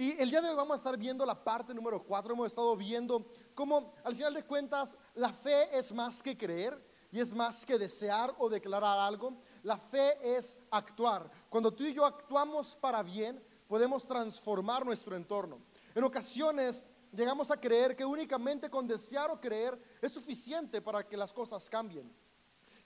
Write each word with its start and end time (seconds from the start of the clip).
Y 0.00 0.16
el 0.22 0.30
día 0.30 0.40
de 0.40 0.48
hoy 0.48 0.54
vamos 0.54 0.74
a 0.74 0.76
estar 0.76 0.96
viendo 0.96 1.26
la 1.26 1.34
parte 1.34 1.74
número 1.74 2.00
4. 2.00 2.32
Hemos 2.32 2.46
estado 2.46 2.76
viendo 2.76 3.32
cómo 3.52 3.94
al 4.04 4.14
final 4.14 4.32
de 4.32 4.44
cuentas 4.44 4.96
la 5.16 5.32
fe 5.32 5.76
es 5.76 5.92
más 5.92 6.22
que 6.22 6.38
creer 6.38 6.80
y 7.10 7.18
es 7.18 7.34
más 7.34 7.66
que 7.66 7.76
desear 7.76 8.32
o 8.38 8.48
declarar 8.48 8.96
algo. 9.00 9.38
La 9.64 9.76
fe 9.76 10.16
es 10.22 10.56
actuar. 10.70 11.28
Cuando 11.50 11.74
tú 11.74 11.82
y 11.82 11.94
yo 11.94 12.06
actuamos 12.06 12.76
para 12.76 13.02
bien, 13.02 13.42
podemos 13.66 14.06
transformar 14.06 14.86
nuestro 14.86 15.16
entorno. 15.16 15.58
En 15.96 16.04
ocasiones 16.04 16.84
llegamos 17.12 17.50
a 17.50 17.60
creer 17.60 17.96
que 17.96 18.04
únicamente 18.04 18.70
con 18.70 18.86
desear 18.86 19.32
o 19.32 19.40
creer 19.40 19.76
es 20.00 20.12
suficiente 20.12 20.80
para 20.80 21.04
que 21.04 21.16
las 21.16 21.32
cosas 21.32 21.68
cambien. 21.68 22.08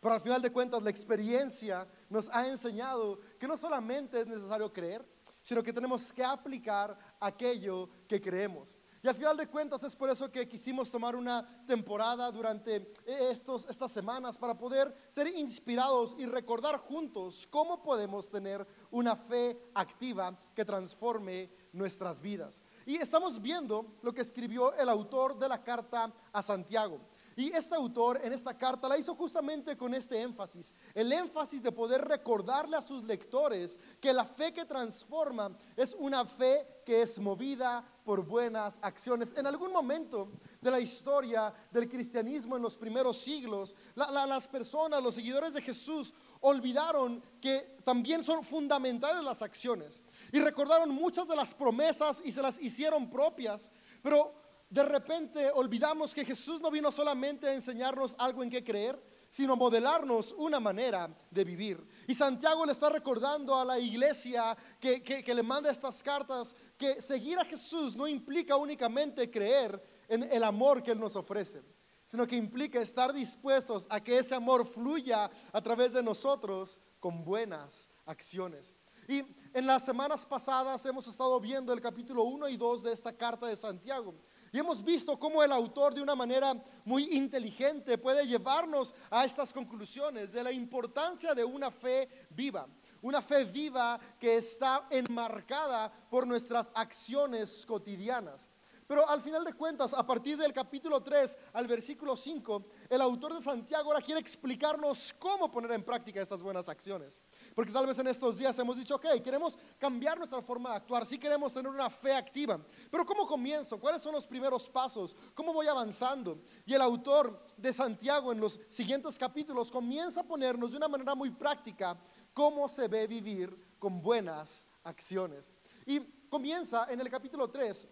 Pero 0.00 0.14
al 0.14 0.20
final 0.22 0.40
de 0.40 0.50
cuentas 0.50 0.82
la 0.82 0.88
experiencia 0.88 1.86
nos 2.08 2.30
ha 2.30 2.48
enseñado 2.48 3.20
que 3.38 3.46
no 3.46 3.58
solamente 3.58 4.18
es 4.18 4.26
necesario 4.26 4.72
creer, 4.72 5.06
sino 5.43 5.62
que 5.62 5.72
tenemos 5.72 6.12
que 6.12 6.24
aplicar 6.24 6.96
aquello 7.20 7.88
que 8.09 8.20
creemos. 8.20 8.77
Y 9.05 9.09
al 9.09 9.16
final 9.16 9.37
de 9.37 9.48
cuentas 9.48 9.82
es 9.82 9.96
por 9.96 10.09
eso 10.10 10.30
que 10.30 10.46
quisimos 10.46 10.88
tomar 10.88 11.16
una 11.16 11.65
temporada 11.66 12.30
durante 12.30 12.92
estos, 13.05 13.66
estas 13.68 13.91
semanas 13.91 14.38
para 14.38 14.56
poder 14.56 14.95
ser 15.09 15.27
inspirados 15.27 16.15
y 16.18 16.27
recordar 16.27 16.77
juntos 16.78 17.48
cómo 17.51 17.82
podemos 17.82 18.30
tener 18.30 18.65
una 18.92 19.16
fe 19.16 19.60
activa 19.74 20.38
que 20.55 20.65
transforme 20.65 21.51
nuestras 21.73 22.20
vidas. 22.20 22.62
Y 22.87 22.95
estamos 22.95 23.43
viendo 23.43 23.96
lo 24.02 24.15
que 24.15 24.20
escribió 24.20 24.73
el 24.74 24.88
autor 24.88 25.37
de 25.37 25.48
la 25.48 25.65
carta 25.65 26.12
a 26.32 26.40
Santiago. 26.40 27.01
Y 27.36 27.52
este 27.52 27.74
autor 27.74 28.20
en 28.22 28.32
esta 28.32 28.56
carta 28.56 28.88
la 28.88 28.98
hizo 28.98 29.14
justamente 29.14 29.77
con 29.77 29.95
este 29.95 30.20
énfasis, 30.20 30.74
el 30.95 31.12
énfasis 31.12 31.62
de 31.62 31.73
poder 31.73 32.02
recordarle 32.02 32.77
a 32.77 32.82
sus 32.82 33.04
lectores 33.04 33.78
que 34.00 34.12
la 34.12 34.24
fe 34.24 34.52
que 34.52 34.64
transforma 34.64 35.56
es 35.76 35.95
una 35.98 36.24
fe 36.24 36.82
que 36.84 37.02
es 37.02 37.18
movida 37.18 37.84
por 38.04 38.24
buenas 38.24 38.78
acciones. 38.82 39.32
En 39.37 39.46
algún 39.46 39.73
momento 39.73 40.28
de 40.60 40.70
la 40.70 40.80
historia 40.80 41.52
del 41.70 41.88
cristianismo 41.88 42.57
en 42.57 42.62
los 42.62 42.76
primeros 42.76 43.18
siglos, 43.18 43.76
las 43.95 44.48
personas, 44.48 45.02
los 45.02 45.14
seguidores 45.14 45.54
de 45.54 45.62
Jesús, 45.62 46.12
olvidaron 46.40 47.23
que 47.40 47.76
también 47.85 48.24
son 48.24 48.45
fundamentales 48.45 49.23
las 49.23 49.42
acciones 49.42 50.02
y 50.32 50.40
recordaron 50.40 50.90
muchas 50.90 51.29
de 51.29 51.37
las 51.37 51.54
promesas 51.54 52.20
y 52.24 52.32
se 52.32 52.42
las 52.42 52.60
hicieron 52.60 53.09
propias, 53.09 53.70
pero 54.02 54.41
de 54.73 54.82
repente 54.84 55.51
olvidamos 55.52 56.15
que 56.15 56.24
Jesús 56.24 56.62
no 56.62 56.70
vino 56.70 56.90
solamente 56.90 57.46
a 57.46 57.52
enseñarnos 57.52 58.16
algo 58.18 58.42
en 58.42 58.48
qué 58.48 58.65
creer, 58.65 58.98
sino 59.29 59.54
modelarnos 59.54 60.34
una 60.38 60.60
manera 60.60 61.14
de 61.30 61.45
vivir. 61.45 61.87
Y 62.09 62.14
Santiago 62.14 62.64
le 62.64 62.73
está 62.73 62.88
recordando 62.88 63.54
a 63.54 63.66
la 63.66 63.79
iglesia 63.79 64.56
que, 64.81 65.03
que, 65.03 65.34
le 65.34 65.42
manda 65.42 65.70
estas 65.70 66.03
cartas 66.03 66.56
que 66.78 67.03
seguir 67.03 67.38
a 67.38 67.44
Jesús 67.44 67.94
no 67.94 68.09
implica 68.09 68.56
únicamente 68.56 69.31
creer 69.31 69.78
en 70.09 70.22
el 70.22 70.42
amor 70.42 70.82
que 70.82 70.92
Él 70.92 71.00
nos 71.00 71.16
ofrece, 71.16 71.62
sino 72.03 72.26
que 72.26 72.36
implica 72.36 72.81
estar 72.81 73.12
dispuestos 73.12 73.86
a 73.91 74.03
que 74.03 74.16
ese 74.16 74.34
amor 74.34 74.64
fluya 74.64 75.31
a 75.53 75.60
través 75.60 75.92
de 75.92 76.03
nosotros 76.03 76.81
con 76.98 77.22
buenas 77.22 77.91
acciones. 78.06 78.75
Y 79.06 79.22
en 79.53 79.66
las 79.66 79.84
semanas 79.84 80.25
pasadas 80.25 80.86
hemos 80.86 81.06
estado 81.06 81.38
viendo 81.41 81.72
el 81.72 81.81
capítulo 81.81 82.22
1 82.25 82.48
y 82.48 82.56
2 82.56 82.84
de 82.84 82.92
esta 82.92 83.12
carta 83.12 83.47
de 83.47 83.56
Santiago. 83.56 84.14
Y 84.53 84.58
hemos 84.58 84.84
visto 84.84 85.19
cómo 85.19 85.42
el 85.42 85.50
autor 85.50 85.94
de 85.94 86.03
una 86.03 86.14
manera 86.14 86.54
muy 86.84 87.04
inteligente 87.16 87.97
puede 87.97 88.26
llevarnos 88.26 88.94
a 89.10 89.25
estas 89.25 89.50
conclusiones 89.50 90.31
de 90.34 90.42
la 90.42 90.53
importancia 90.53 91.34
de 91.34 91.42
una 91.42 91.70
fe 91.70 92.26
viva. 92.28 92.69
Una 93.00 93.22
fe 93.22 93.44
viva 93.47 93.98
que 94.20 94.36
está 94.36 94.86
enmarcada 94.91 95.91
por 96.10 96.26
nuestras 96.26 96.70
acciones 96.75 97.64
cotidianas. 97.64 98.50
Pero 98.93 99.09
al 99.09 99.22
final 99.22 99.43
de 99.43 99.54
cuentas, 99.54 99.94
a 99.94 100.06
partir 100.06 100.37
del 100.37 100.53
capítulo 100.53 101.03
3 101.03 101.38
al 101.54 101.66
versículo 101.66 102.15
5, 102.15 102.66
el 102.91 103.00
autor 103.00 103.32
de 103.32 103.41
Santiago 103.41 103.91
ahora 103.91 104.04
quiere 104.04 104.21
explicarnos 104.21 105.14
cómo 105.19 105.50
poner 105.50 105.72
en 105.72 105.82
práctica 105.82 106.20
estas 106.20 106.42
buenas 106.42 106.69
acciones. 106.69 107.22
Porque 107.54 107.72
tal 107.72 107.86
vez 107.86 107.98
en 108.00 108.08
estos 108.08 108.36
días 108.36 108.58
hemos 108.58 108.76
dicho, 108.76 108.97
ok, 108.97 109.06
queremos 109.25 109.56
cambiar 109.78 110.19
nuestra 110.19 110.42
forma 110.42 110.72
de 110.72 110.76
actuar, 110.76 111.06
sí 111.06 111.16
queremos 111.16 111.54
tener 111.54 111.72
una 111.72 111.88
fe 111.88 112.12
activa. 112.12 112.60
Pero 112.91 113.06
¿cómo 113.06 113.26
comienzo? 113.26 113.80
¿Cuáles 113.80 114.03
son 114.03 114.12
los 114.12 114.26
primeros 114.26 114.69
pasos? 114.69 115.16
¿Cómo 115.34 115.54
voy 115.54 115.69
avanzando? 115.69 116.42
Y 116.66 116.74
el 116.74 116.82
autor 116.82 117.47
de 117.56 117.72
Santiago 117.72 118.30
en 118.30 118.41
los 118.41 118.60
siguientes 118.69 119.19
capítulos 119.19 119.70
comienza 119.70 120.20
a 120.20 120.24
ponernos 120.24 120.70
de 120.70 120.76
una 120.76 120.88
manera 120.88 121.14
muy 121.14 121.30
práctica 121.30 121.98
cómo 122.34 122.69
se 122.69 122.88
ve 122.88 123.06
vivir 123.06 123.56
con 123.78 124.03
buenas 124.03 124.66
acciones. 124.84 125.56
Y 125.86 125.98
comienza 126.28 126.88
en 126.91 127.00
el 127.00 127.09
capítulo 127.09 127.48
3 127.48 127.88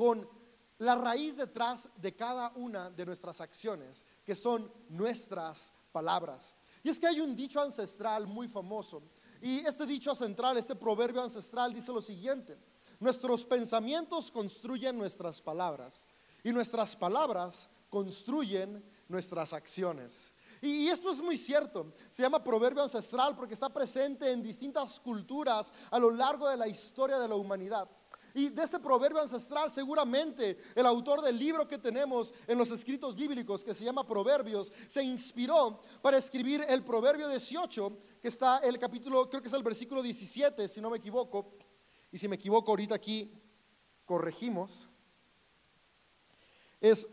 con 0.00 0.26
la 0.78 0.94
raíz 0.94 1.36
detrás 1.36 1.86
de 1.96 2.16
cada 2.16 2.52
una 2.54 2.88
de 2.88 3.04
nuestras 3.04 3.38
acciones, 3.42 4.06
que 4.24 4.34
son 4.34 4.72
nuestras 4.88 5.74
palabras. 5.92 6.56
Y 6.82 6.88
es 6.88 6.98
que 6.98 7.06
hay 7.06 7.20
un 7.20 7.36
dicho 7.36 7.60
ancestral 7.60 8.26
muy 8.26 8.48
famoso. 8.48 9.02
Y 9.42 9.58
este 9.58 9.84
dicho 9.84 10.14
central, 10.14 10.56
este 10.56 10.74
proverbio 10.74 11.20
ancestral 11.20 11.74
dice 11.74 11.92
lo 11.92 12.00
siguiente. 12.00 12.56
Nuestros 12.98 13.44
pensamientos 13.44 14.32
construyen 14.32 14.96
nuestras 14.96 15.42
palabras 15.42 16.06
y 16.42 16.50
nuestras 16.50 16.96
palabras 16.96 17.68
construyen 17.90 18.82
nuestras 19.06 19.52
acciones. 19.52 20.34
Y, 20.62 20.88
esto 20.88 21.10
es 21.10 21.20
muy 21.20 21.36
cierto. 21.36 21.92
Se 22.08 22.22
llama 22.22 22.42
proverbio 22.42 22.82
ancestral 22.82 23.36
porque 23.36 23.52
está 23.52 23.68
presente 23.68 24.32
en 24.32 24.42
distintas 24.42 24.98
culturas 24.98 25.74
a 25.90 25.98
lo 25.98 26.10
largo 26.10 26.48
de 26.48 26.56
la 26.56 26.68
historia 26.68 27.18
de 27.18 27.28
la 27.28 27.34
humanidad. 27.34 27.86
Y 28.34 28.48
de 28.48 28.62
ese 28.62 28.78
proverbio 28.78 29.20
ancestral 29.20 29.72
seguramente 29.72 30.56
el 30.74 30.86
autor 30.86 31.22
del 31.22 31.38
libro 31.38 31.66
que 31.66 31.78
tenemos 31.78 32.32
en 32.46 32.58
los 32.58 32.70
escritos 32.70 33.14
bíblicos 33.16 33.64
que 33.64 33.74
se 33.74 33.84
llama 33.84 34.06
Proverbios 34.06 34.72
se 34.88 35.02
inspiró 35.02 35.80
para 36.02 36.18
escribir 36.18 36.64
el 36.68 36.84
proverbio 36.84 37.28
18 37.28 37.98
que 38.20 38.28
está 38.28 38.58
el 38.58 38.78
capítulo, 38.78 39.28
creo 39.28 39.42
que 39.42 39.48
es 39.48 39.54
el 39.54 39.62
versículo 39.62 40.02
17 40.02 40.68
si 40.68 40.80
no 40.80 40.90
me 40.90 40.98
equivoco. 40.98 41.54
Y 42.12 42.18
si 42.18 42.28
me 42.28 42.36
equivoco 42.36 42.72
ahorita 42.72 42.94
aquí 42.94 43.32
corregimos. 44.04 44.88
Es 46.80 47.08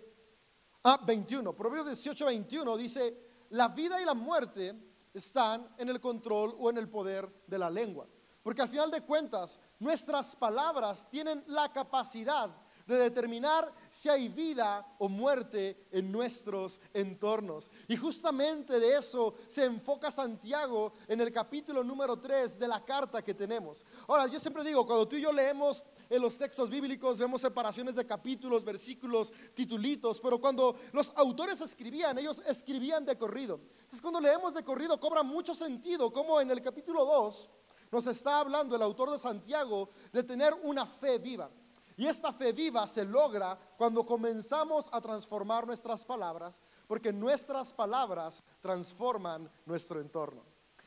ah, 0.83 0.99
21, 1.05 1.55
Proverbio 1.55 1.83
18, 1.83 2.25
21 2.25 2.77
dice, 2.77 3.17
la 3.49 3.67
vida 3.67 4.01
y 4.01 4.05
la 4.05 4.13
muerte 4.13 4.73
están 5.13 5.69
en 5.77 5.89
el 5.89 5.99
control 5.99 6.55
o 6.57 6.69
en 6.69 6.77
el 6.77 6.89
poder 6.89 7.29
de 7.45 7.59
la 7.59 7.69
lengua. 7.69 8.07
Porque 8.41 8.61
al 8.61 8.69
final 8.69 8.89
de 8.89 9.01
cuentas, 9.01 9.59
nuestras 9.79 10.35
palabras 10.35 11.07
tienen 11.09 11.43
la 11.47 11.71
capacidad 11.71 12.49
de 12.87 12.97
determinar 12.97 13.71
si 13.89 14.07
hay 14.07 14.29
vida 14.29 14.95
o 14.97 15.09
muerte 15.09 15.87
en 15.91 16.09
nuestros 16.09 16.79
entornos. 16.93 17.69
Y 17.87 17.97
justamente 17.97 18.79
de 18.79 18.95
eso 18.97 19.35
se 19.45 19.65
enfoca 19.65 20.09
Santiago 20.09 20.93
en 21.07 21.19
el 21.19 21.31
capítulo 21.31 21.83
número 21.83 22.17
3 22.17 22.57
de 22.57 22.67
la 22.67 22.83
carta 22.83 23.21
que 23.21 23.33
tenemos. 23.33 23.85
Ahora, 24.07 24.27
yo 24.27 24.39
siempre 24.39 24.63
digo, 24.63 24.87
cuando 24.87 25.07
tú 25.07 25.17
y 25.17 25.21
yo 25.21 25.33
leemos 25.33 25.83
en 26.09 26.21
los 26.21 26.37
textos 26.37 26.69
bíblicos 26.69 27.17
vemos 27.17 27.41
separaciones 27.41 27.95
de 27.95 28.07
capítulos, 28.07 28.63
versículos, 28.63 29.33
titulitos, 29.53 30.21
pero 30.21 30.39
cuando 30.39 30.77
los 30.93 31.11
autores 31.17 31.59
escribían, 31.59 32.17
ellos 32.17 32.41
escribían 32.47 33.03
de 33.03 33.17
corrido. 33.17 33.59
Entonces 33.71 34.01
cuando 34.01 34.21
leemos 34.21 34.53
de 34.53 34.63
corrido 34.63 34.97
cobra 34.97 35.23
mucho 35.23 35.53
sentido, 35.53 36.13
como 36.13 36.39
en 36.39 36.51
el 36.51 36.61
capítulo 36.61 37.03
2 37.03 37.49
nos 37.91 38.07
está 38.07 38.39
hablando 38.39 38.75
el 38.75 38.81
autor 38.81 39.11
de 39.11 39.19
Santiago 39.19 39.89
de 40.11 40.23
tener 40.23 40.53
una 40.63 40.85
fe 40.85 41.19
viva. 41.19 41.49
Y 41.95 42.05
esta 42.05 42.31
fe 42.31 42.53
viva 42.53 42.85
se 42.85 43.03
logra 43.03 43.57
cuando 43.75 44.05
comenzamos 44.05 44.87
a 44.91 45.01
transformar 45.01 45.65
nuestras 45.65 46.05
palabras, 46.05 46.63
porque 46.85 47.11
nuestras 47.11 47.73
palabras 47.73 48.43
transforman 48.61 49.49
nuestro 49.65 49.99
entorno. 49.99 50.43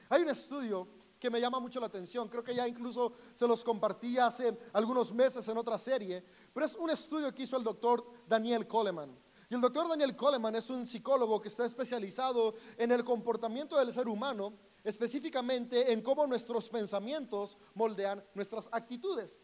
Hay 0.08 0.22
un 0.22 0.28
estudio 0.28 0.86
que 1.18 1.28
me 1.28 1.40
llama 1.40 1.60
mucho 1.60 1.80
la 1.80 1.86
atención, 1.86 2.28
creo 2.28 2.44
que 2.44 2.54
ya 2.54 2.66
incluso 2.66 3.12
se 3.34 3.46
los 3.46 3.62
compartí 3.62 4.18
hace 4.18 4.56
algunos 4.72 5.12
meses 5.12 5.46
en 5.48 5.58
otra 5.58 5.78
serie, 5.78 6.24
pero 6.54 6.64
es 6.64 6.74
un 6.76 6.88
estudio 6.88 7.34
que 7.34 7.42
hizo 7.42 7.56
el 7.56 7.64
doctor 7.64 8.04
Daniel 8.26 8.66
Coleman. 8.66 9.14
Y 9.50 9.54
el 9.54 9.60
doctor 9.60 9.88
Daniel 9.88 10.16
Coleman 10.16 10.54
es 10.54 10.70
un 10.70 10.86
psicólogo 10.86 11.40
que 11.42 11.48
está 11.48 11.66
especializado 11.66 12.54
en 12.78 12.92
el 12.92 13.04
comportamiento 13.04 13.76
del 13.76 13.92
ser 13.92 14.08
humano 14.08 14.54
específicamente 14.84 15.92
en 15.92 16.02
cómo 16.02 16.26
nuestros 16.26 16.68
pensamientos 16.68 17.58
moldean 17.74 18.24
nuestras 18.34 18.68
actitudes. 18.72 19.40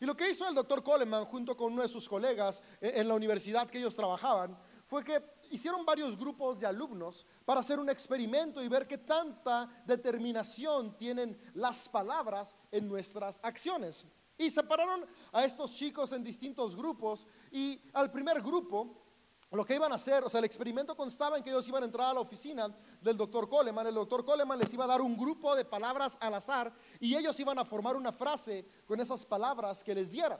Y 0.00 0.06
lo 0.06 0.16
que 0.16 0.30
hizo 0.30 0.48
el 0.48 0.54
doctor 0.54 0.82
Coleman 0.82 1.24
junto 1.24 1.56
con 1.56 1.72
uno 1.72 1.82
de 1.82 1.88
sus 1.88 2.08
colegas 2.08 2.62
en 2.80 3.08
la 3.08 3.14
universidad 3.14 3.68
que 3.68 3.78
ellos 3.78 3.96
trabajaban 3.96 4.56
fue 4.86 5.04
que 5.04 5.22
hicieron 5.50 5.84
varios 5.84 6.16
grupos 6.16 6.60
de 6.60 6.66
alumnos 6.66 7.26
para 7.44 7.60
hacer 7.60 7.78
un 7.78 7.90
experimento 7.90 8.62
y 8.62 8.68
ver 8.68 8.86
qué 8.86 8.98
tanta 8.98 9.68
determinación 9.84 10.96
tienen 10.96 11.38
las 11.54 11.88
palabras 11.88 12.54
en 12.70 12.88
nuestras 12.88 13.40
acciones. 13.42 14.06
Y 14.38 14.50
separaron 14.50 15.04
a 15.32 15.44
estos 15.44 15.74
chicos 15.74 16.12
en 16.12 16.22
distintos 16.22 16.76
grupos 16.76 17.26
y 17.50 17.80
al 17.92 18.10
primer 18.10 18.40
grupo 18.40 19.07
lo 19.56 19.64
que 19.64 19.74
iban 19.74 19.90
a 19.92 19.94
hacer, 19.94 20.22
o 20.24 20.28
sea, 20.28 20.38
el 20.38 20.44
experimento 20.44 20.94
constaba 20.94 21.38
en 21.38 21.42
que 21.42 21.48
ellos 21.48 21.66
iban 21.68 21.82
a 21.82 21.86
entrar 21.86 22.10
a 22.10 22.14
la 22.14 22.20
oficina 22.20 22.68
del 23.00 23.16
doctor 23.16 23.48
Coleman. 23.48 23.86
El 23.86 23.94
doctor 23.94 24.22
Coleman 24.22 24.58
les 24.58 24.72
iba 24.74 24.84
a 24.84 24.88
dar 24.88 25.00
un 25.00 25.16
grupo 25.16 25.56
de 25.56 25.64
palabras 25.64 26.18
al 26.20 26.34
azar 26.34 26.72
y 27.00 27.16
ellos 27.16 27.38
iban 27.40 27.58
a 27.58 27.64
formar 27.64 27.96
una 27.96 28.12
frase 28.12 28.66
con 28.86 29.00
esas 29.00 29.24
palabras 29.24 29.82
que 29.82 29.94
les 29.94 30.12
diera. 30.12 30.38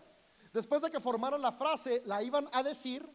Después 0.52 0.82
de 0.82 0.90
que 0.90 1.00
formaron 1.00 1.40
la 1.40 1.52
frase, 1.52 2.02
la 2.04 2.22
iban 2.22 2.50
a 2.52 2.62
decir 2.62 3.08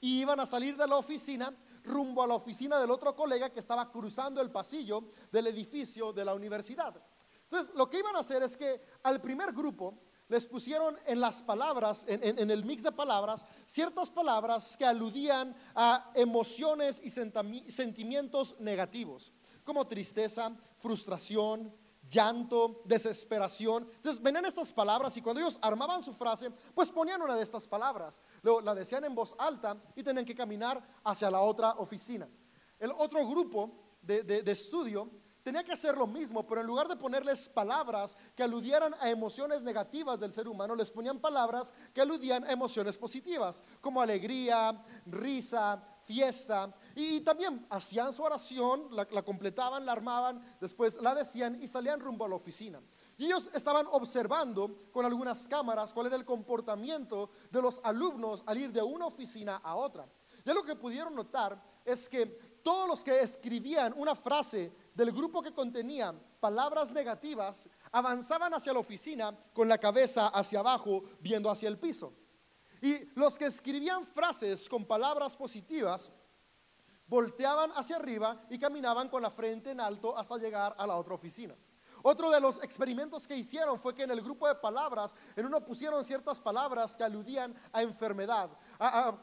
y 0.00 0.20
iban 0.20 0.40
a 0.40 0.46
salir 0.46 0.76
de 0.76 0.86
la 0.86 0.96
oficina 0.96 1.54
rumbo 1.84 2.24
a 2.24 2.26
la 2.26 2.34
oficina 2.34 2.80
del 2.80 2.90
otro 2.90 3.14
colega 3.14 3.50
que 3.50 3.60
estaba 3.60 3.90
cruzando 3.90 4.40
el 4.40 4.50
pasillo 4.50 5.10
del 5.30 5.46
edificio 5.46 6.12
de 6.12 6.24
la 6.24 6.34
universidad. 6.34 7.00
Entonces, 7.44 7.72
lo 7.76 7.88
que 7.88 8.00
iban 8.00 8.16
a 8.16 8.20
hacer 8.20 8.42
es 8.42 8.56
que 8.56 8.80
al 9.04 9.20
primer 9.20 9.52
grupo 9.52 10.02
les 10.28 10.46
pusieron 10.46 10.98
en 11.06 11.20
las 11.20 11.42
palabras, 11.42 12.04
en, 12.08 12.50
el 12.50 12.64
mix 12.64 12.82
de 12.82 12.92
palabras, 12.92 13.44
ciertas 13.66 14.10
palabras 14.10 14.76
que 14.76 14.84
aludían 14.84 15.54
a 15.74 16.10
emociones 16.14 17.00
y 17.02 17.10
sentimientos 17.10 18.56
negativos, 18.58 19.32
como 19.64 19.86
tristeza, 19.86 20.56
frustración, 20.78 21.72
llanto, 22.08 22.82
desesperación. 22.84 23.88
Entonces 23.96 24.22
venían 24.22 24.44
estas 24.44 24.72
palabras 24.72 25.16
y 25.16 25.22
cuando 25.22 25.40
ellos 25.40 25.58
armaban 25.62 26.02
su 26.02 26.12
frase, 26.12 26.50
pues 26.74 26.90
ponían 26.90 27.22
una 27.22 27.34
de 27.34 27.42
estas 27.42 27.66
palabras. 27.66 28.20
Luego 28.42 28.60
la 28.60 28.74
decían 28.74 29.04
en 29.04 29.14
voz 29.14 29.34
alta 29.38 29.76
y 29.94 30.02
tenían 30.02 30.24
que 30.24 30.34
caminar 30.34 30.82
hacia 31.04 31.30
la 31.30 31.40
otra 31.40 31.72
oficina. 31.72 32.28
El 32.78 32.92
otro 32.92 33.26
grupo 33.26 33.98
de, 34.02 34.42
estudio 34.46 35.10
tenía 35.46 35.62
que 35.62 35.70
hacer 35.70 35.96
lo 35.96 36.08
mismo, 36.08 36.44
pero 36.44 36.60
en 36.60 36.66
lugar 36.66 36.88
de 36.88 36.96
ponerles 36.96 37.48
palabras 37.48 38.18
que 38.34 38.42
aludieran 38.42 38.96
a 38.98 39.08
emociones 39.08 39.62
negativas 39.62 40.18
del 40.18 40.32
ser 40.32 40.48
humano, 40.48 40.74
les 40.74 40.90
ponían 40.90 41.20
palabras 41.20 41.72
que 41.94 42.00
aludían 42.00 42.42
a 42.42 42.50
emociones 42.50 42.98
positivas, 42.98 43.62
como 43.80 44.02
alegría, 44.02 44.82
risa, 45.06 45.80
fiesta. 46.02 46.74
Y, 46.96 47.20
también 47.20 47.64
hacían 47.70 48.12
su 48.12 48.24
oración, 48.24 48.88
la, 48.90 49.06
completaban, 49.22 49.86
la 49.86 49.92
armaban, 49.92 50.42
después 50.60 51.00
la 51.00 51.14
decían 51.14 51.62
y 51.62 51.68
salían 51.68 52.00
rumbo 52.00 52.24
a 52.24 52.28
la 52.28 52.34
oficina. 52.34 52.80
Y 53.16 53.26
ellos 53.26 53.48
estaban 53.54 53.86
observando 53.92 54.88
con 54.90 55.06
algunas 55.06 55.46
cámaras 55.46 55.94
cuál 55.94 56.08
era 56.08 56.16
el 56.16 56.24
comportamiento 56.24 57.30
de 57.52 57.62
los 57.62 57.80
alumnos 57.84 58.42
al 58.46 58.58
ir 58.58 58.72
de 58.72 58.82
una 58.82 59.06
oficina 59.06 59.60
a 59.62 59.76
otra. 59.76 60.08
Y 60.44 60.52
lo 60.52 60.64
que 60.64 60.74
pudieron 60.74 61.14
notar 61.14 61.62
es 61.84 62.08
que 62.08 62.26
todos 62.64 62.88
los 62.88 63.04
que 63.04 63.20
escribían 63.20 63.94
una 63.96 64.16
frase 64.16 64.72
del 64.96 65.12
grupo 65.12 65.42
que 65.42 65.52
contenía 65.52 66.14
palabras 66.40 66.90
negativas 66.90 67.68
avanzaban 67.92 68.54
hacia 68.54 68.72
la 68.72 68.78
oficina 68.78 69.36
con 69.52 69.68
la 69.68 69.76
cabeza 69.76 70.28
hacia 70.28 70.60
abajo, 70.60 71.04
viendo 71.20 71.50
hacia 71.50 71.68
el 71.68 71.78
piso. 71.78 72.14
Y 72.80 73.04
los 73.14 73.38
que 73.38 73.44
escribían 73.44 74.06
frases 74.06 74.66
con 74.68 74.86
palabras 74.86 75.36
positivas 75.36 76.10
volteaban 77.06 77.72
hacia 77.72 77.96
arriba 77.96 78.46
y 78.48 78.58
caminaban 78.58 79.10
con 79.10 79.22
la 79.22 79.30
frente 79.30 79.70
en 79.70 79.80
alto 79.80 80.16
hasta 80.16 80.38
llegar 80.38 80.74
a 80.78 80.86
la 80.86 80.96
otra 80.96 81.14
oficina. 81.14 81.54
Otro 82.08 82.30
de 82.30 82.40
los 82.40 82.62
experimentos 82.62 83.26
que 83.26 83.36
hicieron 83.36 83.80
fue 83.80 83.92
que 83.92 84.04
en 84.04 84.12
el 84.12 84.22
grupo 84.22 84.46
de 84.46 84.54
palabras, 84.54 85.14
en 85.34 85.44
uno 85.44 85.64
pusieron 85.64 86.04
ciertas 86.04 86.38
palabras 86.38 86.96
que 86.96 87.02
aludían 87.02 87.52
a 87.72 87.82
enfermedad. 87.82 88.48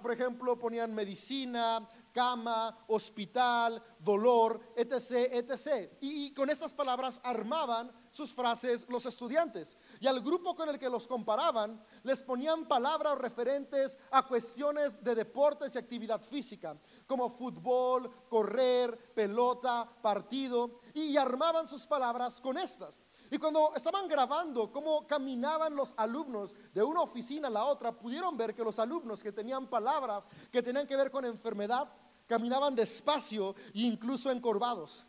por 0.01 0.11
ejemplo, 0.11 0.59
ponían 0.59 0.93
medicina, 0.93 1.87
cama, 2.13 2.85
hospital, 2.87 3.83
dolor, 3.99 4.61
etc., 4.77 5.33
etc. 5.33 5.91
Y, 6.01 6.33
con 6.33 6.49
estas 6.49 6.73
palabras 6.73 7.19
armaban 7.23 7.91
sus 8.11 8.33
frases 8.33 8.85
los 8.87 9.05
estudiantes. 9.05 9.75
Y 9.99 10.07
al 10.07 10.21
grupo 10.21 10.55
con 10.55 10.69
el 10.69 10.79
que 10.79 10.89
los 10.89 11.07
comparaban, 11.07 11.83
les 12.03 12.23
ponían 12.23 12.67
palabras 12.67 13.17
referentes 13.17 13.97
a 14.11 14.25
cuestiones 14.25 15.03
de 15.03 15.15
deportes 15.15 15.75
y 15.75 15.79
actividad 15.79 16.21
física, 16.21 16.77
como 17.07 17.29
fútbol, 17.29 18.09
correr, 18.29 19.13
pelota, 19.13 19.89
partido, 20.01 20.79
y 20.93 21.17
armaban 21.17 21.67
sus 21.67 21.85
palabras 21.87 22.39
con 22.39 22.57
estas. 22.57 23.01
Y 23.33 23.39
cuando 23.39 23.73
estaban 23.75 24.07
grabando 24.07 24.71
cómo 24.71 25.07
caminaban 25.07 25.75
los 25.75 25.95
alumnos 25.97 26.53
de 26.71 26.83
una 26.83 27.01
oficina 27.01 27.47
a 27.47 27.51
la 27.51 27.65
otra, 27.65 27.91
pudieron 27.91 28.37
ver 28.37 28.53
que 28.53 28.63
los 28.63 28.77
alumnos 28.77 29.23
que 29.23 29.31
tenían 29.31 29.65
palabras 29.65 30.29
que 30.51 30.61
tenían 30.61 30.85
que 30.85 30.95
ver 30.95 31.09
con 31.09 31.25
enfermedad, 31.25 31.91
caminaban 32.33 32.73
despacio 32.73 33.53
e 33.75 33.81
incluso 33.85 34.31
encorvados. 34.31 35.05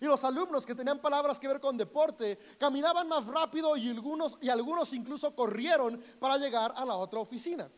Y 0.00 0.04
los 0.04 0.22
alumnos 0.22 0.64
que 0.64 0.76
tenían 0.76 1.00
palabras 1.00 1.40
que 1.40 1.48
ver 1.48 1.58
con 1.58 1.76
deporte 1.76 2.38
caminaban 2.56 3.08
más 3.08 3.26
rápido 3.26 3.76
y 3.76 3.90
algunos, 3.90 4.38
y 4.40 4.48
algunos 4.48 4.92
incluso 4.92 5.34
corrieron 5.34 6.00
para 6.20 6.38
llegar 6.38 6.72
a 6.76 6.84
la 6.84 6.94
otra 6.94 7.18
oficina. 7.18 7.68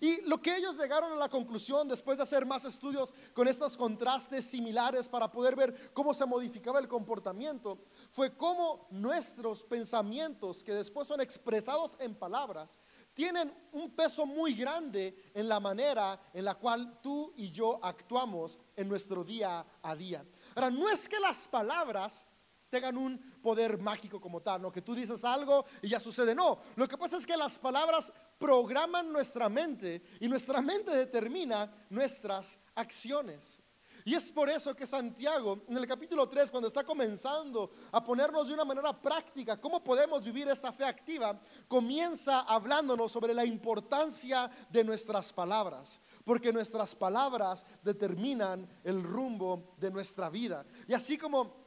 Y 0.00 0.22
lo 0.22 0.42
que 0.42 0.56
ellos 0.56 0.76
llegaron 0.76 1.12
a 1.12 1.16
la 1.16 1.28
conclusión 1.28 1.86
después 1.86 2.16
de 2.16 2.24
hacer 2.24 2.44
más 2.44 2.64
estudios 2.64 3.14
con 3.32 3.46
estos 3.46 3.76
contrastes 3.76 4.44
similares 4.44 5.08
para 5.08 5.30
poder 5.30 5.54
ver 5.54 5.92
cómo 5.92 6.12
se 6.14 6.26
modificaba 6.26 6.80
el 6.80 6.88
comportamiento, 6.88 7.78
fue 8.10 8.36
cómo 8.36 8.88
nuestros 8.90 9.62
pensamientos, 9.62 10.64
que 10.64 10.74
después 10.74 11.06
son 11.06 11.20
expresados 11.20 11.96
en 12.00 12.16
palabras, 12.16 12.80
tienen 13.14 13.52
un 13.72 13.90
peso 13.94 14.26
muy 14.26 14.54
grande 14.54 15.30
en 15.34 15.48
la 15.48 15.60
manera 15.60 16.20
en 16.32 16.44
la 16.44 16.54
cual 16.54 17.00
tú 17.02 17.32
y 17.36 17.50
yo 17.50 17.78
actuamos 17.82 18.58
en 18.76 18.88
nuestro 18.88 19.24
día 19.24 19.64
a 19.82 19.94
día. 19.94 20.24
Ahora, 20.54 20.70
no 20.70 20.88
es 20.88 21.08
que 21.08 21.20
las 21.20 21.46
palabras 21.48 22.26
tengan 22.72 22.96
un 22.96 23.18
poder 23.42 23.78
mágico 23.78 24.18
como 24.18 24.40
tal, 24.40 24.62
¿no? 24.62 24.72
Que 24.72 24.80
tú 24.80 24.94
dices 24.94 25.24
algo 25.26 25.66
y 25.82 25.88
ya 25.90 26.00
sucede. 26.00 26.34
No, 26.34 26.58
lo 26.74 26.88
que 26.88 26.96
pasa 26.96 27.18
es 27.18 27.26
que 27.26 27.36
las 27.36 27.58
palabras 27.58 28.10
programan 28.38 29.12
nuestra 29.12 29.50
mente 29.50 30.02
y 30.20 30.26
nuestra 30.26 30.62
mente 30.62 30.90
determina 30.90 31.70
nuestras 31.90 32.58
acciones. 32.74 33.60
Y 34.04 34.14
es 34.14 34.32
por 34.32 34.48
eso 34.48 34.74
que 34.74 34.86
Santiago, 34.86 35.62
en 35.68 35.76
el 35.76 35.86
capítulo 35.86 36.28
3, 36.28 36.50
cuando 36.50 36.68
está 36.68 36.84
comenzando 36.84 37.70
a 37.92 38.02
ponernos 38.02 38.48
de 38.48 38.54
una 38.54 38.64
manera 38.64 39.00
práctica 39.00 39.60
cómo 39.60 39.82
podemos 39.82 40.24
vivir 40.24 40.48
esta 40.48 40.72
fe 40.72 40.84
activa, 40.84 41.40
comienza 41.68 42.40
hablándonos 42.40 43.12
sobre 43.12 43.34
la 43.34 43.44
importancia 43.44 44.50
de 44.70 44.84
nuestras 44.84 45.32
palabras, 45.32 46.00
porque 46.24 46.52
nuestras 46.52 46.94
palabras 46.94 47.64
determinan 47.82 48.68
el 48.82 49.02
rumbo 49.02 49.74
de 49.78 49.90
nuestra 49.90 50.28
vida. 50.30 50.64
Y 50.88 50.94
así 50.94 51.16
como 51.16 51.61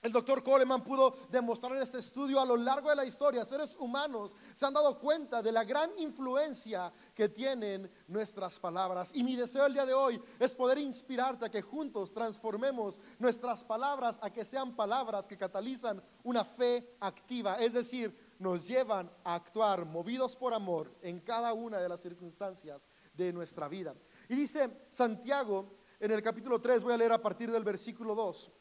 el 0.00 0.12
doctor 0.12 0.44
Coleman 0.44 0.84
pudo 0.84 1.16
demostrar 1.28 1.72
en 1.72 1.82
este 1.82 1.98
estudio 1.98 2.40
a 2.40 2.46
lo 2.46 2.56
largo 2.56 2.88
de 2.88 2.94
la 2.94 3.04
historia, 3.04 3.44
seres 3.44 3.76
humanos 3.80 4.36
se 4.54 4.64
han 4.64 4.72
dado 4.72 4.96
cuenta 4.98 5.42
de 5.42 5.50
la 5.50 5.64
gran 5.64 5.90
influencia 5.98 6.92
que 7.14 7.28
tienen 7.28 7.90
nuestras 8.06 8.60
palabras. 8.60 9.12
Y 9.14 9.24
mi 9.24 9.34
deseo 9.34 9.66
el 9.66 9.72
día 9.72 9.84
de 9.84 9.94
hoy 9.94 10.20
es 10.38 10.54
poder 10.54 10.78
inspirarte 10.78 11.46
a 11.46 11.50
que 11.50 11.62
juntos 11.62 12.12
transformemos 12.12 13.00
nuestras 13.18 13.64
palabras 13.64 14.20
a 14.22 14.30
que 14.30 14.44
sean 14.44 14.76
palabras 14.76 15.26
que 15.26 15.36
catalizan 15.36 16.00
una 16.22 16.44
fe 16.44 16.96
activa, 17.00 17.56
es 17.56 17.72
decir, 17.72 18.16
nos 18.38 18.68
llevan 18.68 19.10
a 19.24 19.34
actuar 19.34 19.84
movidos 19.84 20.36
por 20.36 20.54
amor 20.54 20.94
en 21.02 21.18
cada 21.20 21.52
una 21.54 21.78
de 21.78 21.88
las 21.88 22.00
circunstancias 22.00 22.88
de 23.14 23.32
nuestra 23.32 23.66
vida. 23.66 23.96
Y 24.28 24.36
dice 24.36 24.86
Santiago 24.90 25.74
en 25.98 26.12
el 26.12 26.22
capítulo 26.22 26.60
3, 26.60 26.84
voy 26.84 26.92
a 26.92 26.96
leer 26.96 27.12
a 27.12 27.20
partir 27.20 27.50
del 27.50 27.64
versículo 27.64 28.14
2 28.14 28.52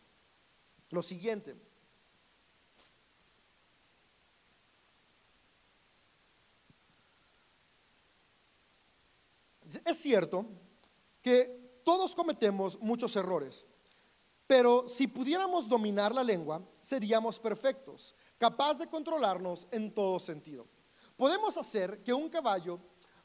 lo 0.89 1.01
siguiente. 1.01 1.56
Es 9.86 9.98
cierto 9.98 10.46
que 11.22 11.82
todos 11.84 12.15
cometemos 12.15 12.79
muchos 12.79 13.15
errores, 13.15 13.65
pero 14.46 14.88
si 14.88 15.08
pudiéramos 15.08 15.67
dominar 15.67 16.15
la 16.15 16.24
lengua, 16.24 16.62
seríamos 16.79 17.38
perfectos, 17.39 18.15
capaz 18.38 18.75
de 18.75 18.88
controlarnos 18.88 19.67
en 19.72 19.94
todo 19.94 20.20
sentido. 20.20 20.67
Podemos 21.17 21.58
hacer 21.58 22.01
que 22.03 22.13
un 22.13 22.29
caballo 22.29 22.79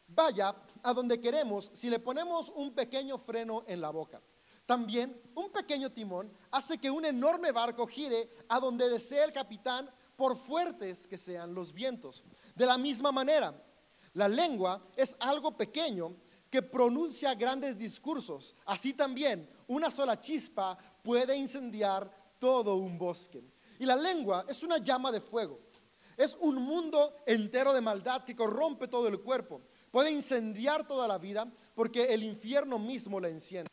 vaya 0.08 0.54
a 0.82 0.92
donde 0.92 1.20
queremos 1.20 1.70
si 1.74 1.88
le 1.88 2.00
ponemos 2.00 2.50
un 2.50 2.74
pequeño 2.74 3.18
freno 3.18 3.62
en 3.68 3.80
la 3.80 3.90
boca. 3.90 4.20
También 4.66 5.20
un 5.34 5.50
pequeño 5.50 5.90
timón 5.90 6.32
hace 6.50 6.78
que 6.78 6.90
un 6.90 7.04
enorme 7.04 7.52
barco 7.52 7.86
gire 7.86 8.30
a 8.48 8.60
donde 8.60 8.88
desee 8.88 9.24
el 9.24 9.32
capitán 9.32 9.90
por 10.16 10.36
fuertes 10.36 11.06
que 11.06 11.18
sean 11.18 11.54
los 11.54 11.72
vientos. 11.72 12.24
De 12.54 12.66
la 12.66 12.78
misma 12.78 13.10
manera, 13.12 13.54
la 14.14 14.28
lengua 14.28 14.86
es 14.96 15.16
algo 15.20 15.56
pequeño 15.56 16.14
que 16.50 16.62
pronuncia 16.62 17.34
grandes 17.34 17.78
discursos. 17.78 18.54
Así 18.66 18.92
también, 18.92 19.48
una 19.66 19.90
sola 19.90 20.18
chispa 20.18 20.76
puede 21.02 21.34
incendiar 21.34 22.10
todo 22.38 22.76
un 22.76 22.98
bosque. 22.98 23.42
Y 23.78 23.86
la 23.86 23.96
lengua 23.96 24.44
es 24.46 24.62
una 24.62 24.78
llama 24.78 25.10
de 25.10 25.20
fuego. 25.20 25.58
Es 26.16 26.36
un 26.40 26.56
mundo 26.56 27.16
entero 27.26 27.72
de 27.72 27.80
maldad 27.80 28.24
que 28.24 28.36
corrompe 28.36 28.86
todo 28.86 29.08
el 29.08 29.20
cuerpo. 29.20 29.62
Puede 29.90 30.10
incendiar 30.10 30.86
toda 30.86 31.08
la 31.08 31.18
vida 31.18 31.50
porque 31.74 32.04
el 32.12 32.22
infierno 32.22 32.78
mismo 32.78 33.18
la 33.18 33.28
enciende. 33.28 33.70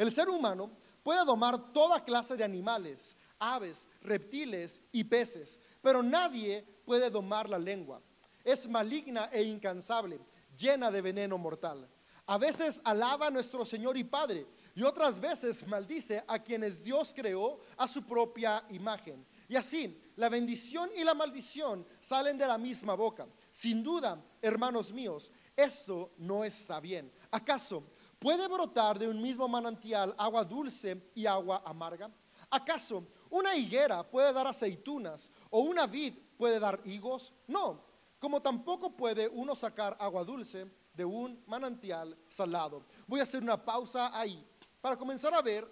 El 0.00 0.10
ser 0.10 0.30
humano 0.30 0.70
puede 1.02 1.26
domar 1.26 1.74
toda 1.74 2.02
clase 2.02 2.34
de 2.34 2.42
animales, 2.42 3.18
aves, 3.38 3.86
reptiles 4.00 4.80
y 4.92 5.04
peces, 5.04 5.60
pero 5.82 6.02
nadie 6.02 6.62
puede 6.86 7.10
domar 7.10 7.50
la 7.50 7.58
lengua. 7.58 8.00
Es 8.42 8.66
maligna 8.66 9.28
e 9.30 9.42
incansable, 9.42 10.18
llena 10.56 10.90
de 10.90 11.02
veneno 11.02 11.36
mortal. 11.36 11.86
A 12.24 12.38
veces 12.38 12.80
alaba 12.82 13.26
a 13.26 13.30
nuestro 13.30 13.66
Señor 13.66 13.98
y 13.98 14.04
Padre 14.04 14.46
y 14.74 14.84
otras 14.84 15.20
veces 15.20 15.66
maldice 15.68 16.24
a 16.26 16.38
quienes 16.38 16.82
Dios 16.82 17.12
creó 17.14 17.58
a 17.76 17.86
su 17.86 18.02
propia 18.02 18.64
imagen. 18.70 19.26
Y 19.50 19.56
así, 19.56 20.00
la 20.16 20.30
bendición 20.30 20.88
y 20.96 21.04
la 21.04 21.12
maldición 21.12 21.86
salen 22.00 22.38
de 22.38 22.46
la 22.46 22.56
misma 22.56 22.94
boca. 22.94 23.26
Sin 23.50 23.82
duda, 23.82 24.24
hermanos 24.40 24.94
míos, 24.94 25.30
esto 25.54 26.14
no 26.16 26.42
está 26.42 26.80
bien. 26.80 27.12
¿Acaso 27.30 27.84
puede 28.20 28.46
brotar 28.46 28.98
de 28.98 29.08
un 29.08 29.20
mismo 29.20 29.48
manantial 29.48 30.14
agua 30.16 30.44
dulce 30.44 31.10
y 31.16 31.26
agua 31.26 31.62
amarga? 31.64 32.08
¿Acaso 32.50 33.04
una 33.30 33.56
higuera 33.56 34.08
puede 34.08 34.32
dar 34.32 34.46
aceitunas 34.46 35.32
o 35.50 35.60
una 35.60 35.86
vid 35.86 36.14
puede 36.36 36.60
dar 36.60 36.80
higos? 36.84 37.32
No, 37.48 37.82
como 38.18 38.40
tampoco 38.40 38.96
puede 38.96 39.28
uno 39.28 39.56
sacar 39.56 39.96
agua 39.98 40.22
dulce 40.22 40.70
de 40.92 41.04
un 41.04 41.42
manantial 41.46 42.16
salado. 42.28 42.84
Voy 43.06 43.20
a 43.20 43.22
hacer 43.24 43.42
una 43.42 43.64
pausa 43.64 44.16
ahí 44.16 44.46
para 44.80 44.96
comenzar 44.96 45.34
a 45.34 45.42
ver 45.42 45.66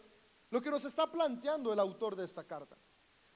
lo 0.51 0.61
que 0.61 0.71
nos 0.71 0.85
está 0.85 1.11
planteando 1.11 1.73
el 1.73 1.79
autor 1.79 2.17
de 2.17 2.25
esta 2.25 2.45
carta. 2.45 2.77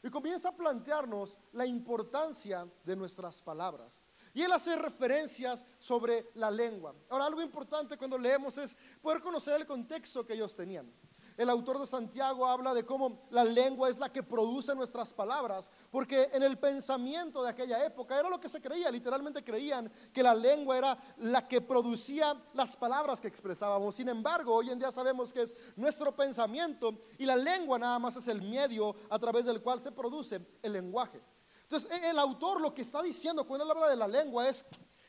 Y 0.02 0.10
comienza 0.10 0.48
a 0.48 0.56
plantearnos 0.56 1.38
la 1.52 1.64
importancia 1.66 2.66
de 2.84 2.96
nuestras 2.96 3.40
palabras. 3.40 4.02
Y 4.34 4.42
él 4.42 4.52
hace 4.52 4.76
referencias 4.76 5.66
sobre 5.78 6.30
la 6.34 6.50
lengua. 6.50 6.94
Ahora, 7.08 7.26
algo 7.26 7.42
importante 7.42 7.98
cuando 7.98 8.16
leemos 8.16 8.56
es 8.58 8.76
poder 9.00 9.20
conocer 9.20 9.60
el 9.60 9.66
contexto 9.66 10.24
que 10.24 10.34
ellos 10.34 10.54
tenían. 10.54 10.90
El 11.36 11.48
autor 11.48 11.78
de 11.78 11.86
Santiago 11.86 12.46
habla 12.46 12.74
de 12.74 12.84
cómo 12.84 13.26
la 13.30 13.44
lengua 13.44 13.88
es 13.88 13.98
la 13.98 14.12
que 14.12 14.22
produce 14.22 14.74
nuestras 14.74 15.14
palabras, 15.14 15.70
porque 15.90 16.28
en 16.32 16.42
el 16.42 16.58
pensamiento 16.58 17.42
de 17.42 17.50
aquella 17.50 17.84
época 17.84 18.18
era 18.18 18.28
lo 18.28 18.40
que 18.40 18.48
se 18.48 18.60
creía, 18.60 18.90
literalmente 18.90 19.42
creían 19.42 19.90
que 20.12 20.22
la 20.22 20.34
lengua 20.34 20.76
era 20.76 20.98
la 21.18 21.46
que 21.48 21.60
producía 21.60 22.36
las 22.54 22.76
palabras 22.76 23.20
que 23.20 23.28
expresábamos. 23.28 23.94
Sin 23.94 24.08
embargo, 24.08 24.54
hoy 24.54 24.70
en 24.70 24.78
día 24.78 24.90
sabemos 24.90 25.32
que 25.32 25.42
es 25.42 25.56
nuestro 25.76 26.14
pensamiento 26.14 27.02
y 27.18 27.24
la 27.24 27.36
lengua 27.36 27.78
nada 27.78 27.98
más 27.98 28.16
es 28.16 28.28
el 28.28 28.42
medio 28.42 28.94
a 29.08 29.18
través 29.18 29.46
del 29.46 29.62
cual 29.62 29.80
se 29.80 29.92
produce 29.92 30.40
el 30.62 30.72
lenguaje. 30.72 31.22
Entonces, 31.62 31.90
e, 31.90 32.10
el 32.10 32.18
autor 32.18 32.60
lo 32.60 32.74
que 32.74 32.82
está 32.82 33.02
diciendo 33.02 33.46
cuando 33.46 33.64
él 33.64 33.70
habla 33.70 33.88
de 33.88 33.96
la 33.96 34.08
lengua 34.08 34.48
es 34.48 34.64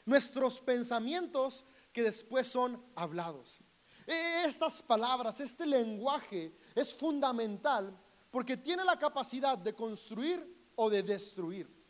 nuestros 0.05 0.61
pensamientos 0.61 1.65
que 1.91 2.03
después 2.03 2.47
son 2.47 2.83
hablados. 2.95 3.61
Estas 4.05 4.81
palabras, 4.81 5.39
este 5.39 5.65
lenguaje 5.65 6.57
es 6.75 6.93
fundamental 6.93 7.97
porque 8.29 8.57
tiene 8.57 8.83
la 8.83 8.97
capacidad 8.97 9.57
de 9.57 9.73
construir 9.73 10.71
o 10.75 10.89
de 10.89 11.03
destruir. 11.03 11.82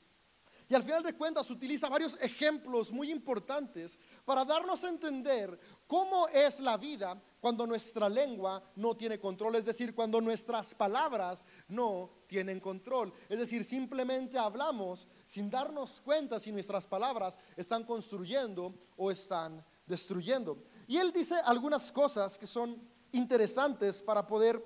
Y 0.69 0.75
al 0.75 0.83
final 0.83 1.03
de 1.03 1.13
cuentas 1.13 1.49
utiliza 1.51 1.89
varios 1.89 2.17
ejemplos 2.21 2.91
muy 2.91 3.11
importantes 3.11 3.99
para 4.25 4.45
darnos 4.45 4.83
a 4.83 4.89
entender 4.89 5.59
cómo 5.87 6.27
es 6.29 6.59
la 6.59 6.77
vida 6.77 7.21
cuando 7.39 7.67
nuestra 7.67 8.07
lengua 8.07 8.63
no 8.75 8.95
tiene 8.95 9.19
control, 9.19 9.55
es 9.55 9.65
decir, 9.65 9.93
cuando 9.93 10.21
nuestras 10.21 10.73
palabras 10.73 11.43
no 11.67 12.09
tienen 12.27 12.59
control. 12.59 13.13
Es 13.27 13.39
decir, 13.39 13.65
simplemente 13.65 14.37
hablamos 14.37 15.07
sin 15.25 15.49
darnos 15.49 15.99
cuenta 16.01 16.39
si 16.39 16.51
nuestras 16.51 16.87
palabras 16.87 17.37
están 17.57 17.83
construyendo 17.83 18.73
o 18.95 19.11
están 19.11 19.63
destruyendo. 19.85 20.63
Y 20.87 20.97
él 20.97 21.11
dice 21.11 21.35
algunas 21.43 21.91
cosas 21.91 22.39
que 22.39 22.47
son 22.47 22.81
interesantes 23.11 24.01
para 24.01 24.25
poder 24.25 24.63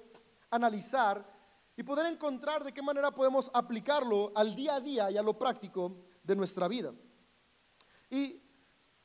analizar 0.50 1.37
y 1.78 1.84
poder 1.84 2.08
encontrar 2.08 2.64
de 2.64 2.74
qué 2.74 2.82
manera 2.82 3.12
podemos 3.12 3.52
aplicarlo 3.54 4.32
al 4.36 4.56
día 4.56 4.76
a 4.76 4.82
día 4.82 5.12
y 5.12 5.18
a 5.18 5.22
lo 5.22 5.38
práctico 5.38 5.96
de 6.24 6.36
nuestra 6.36 6.68
vida. 6.68 6.92
Y 8.10 8.42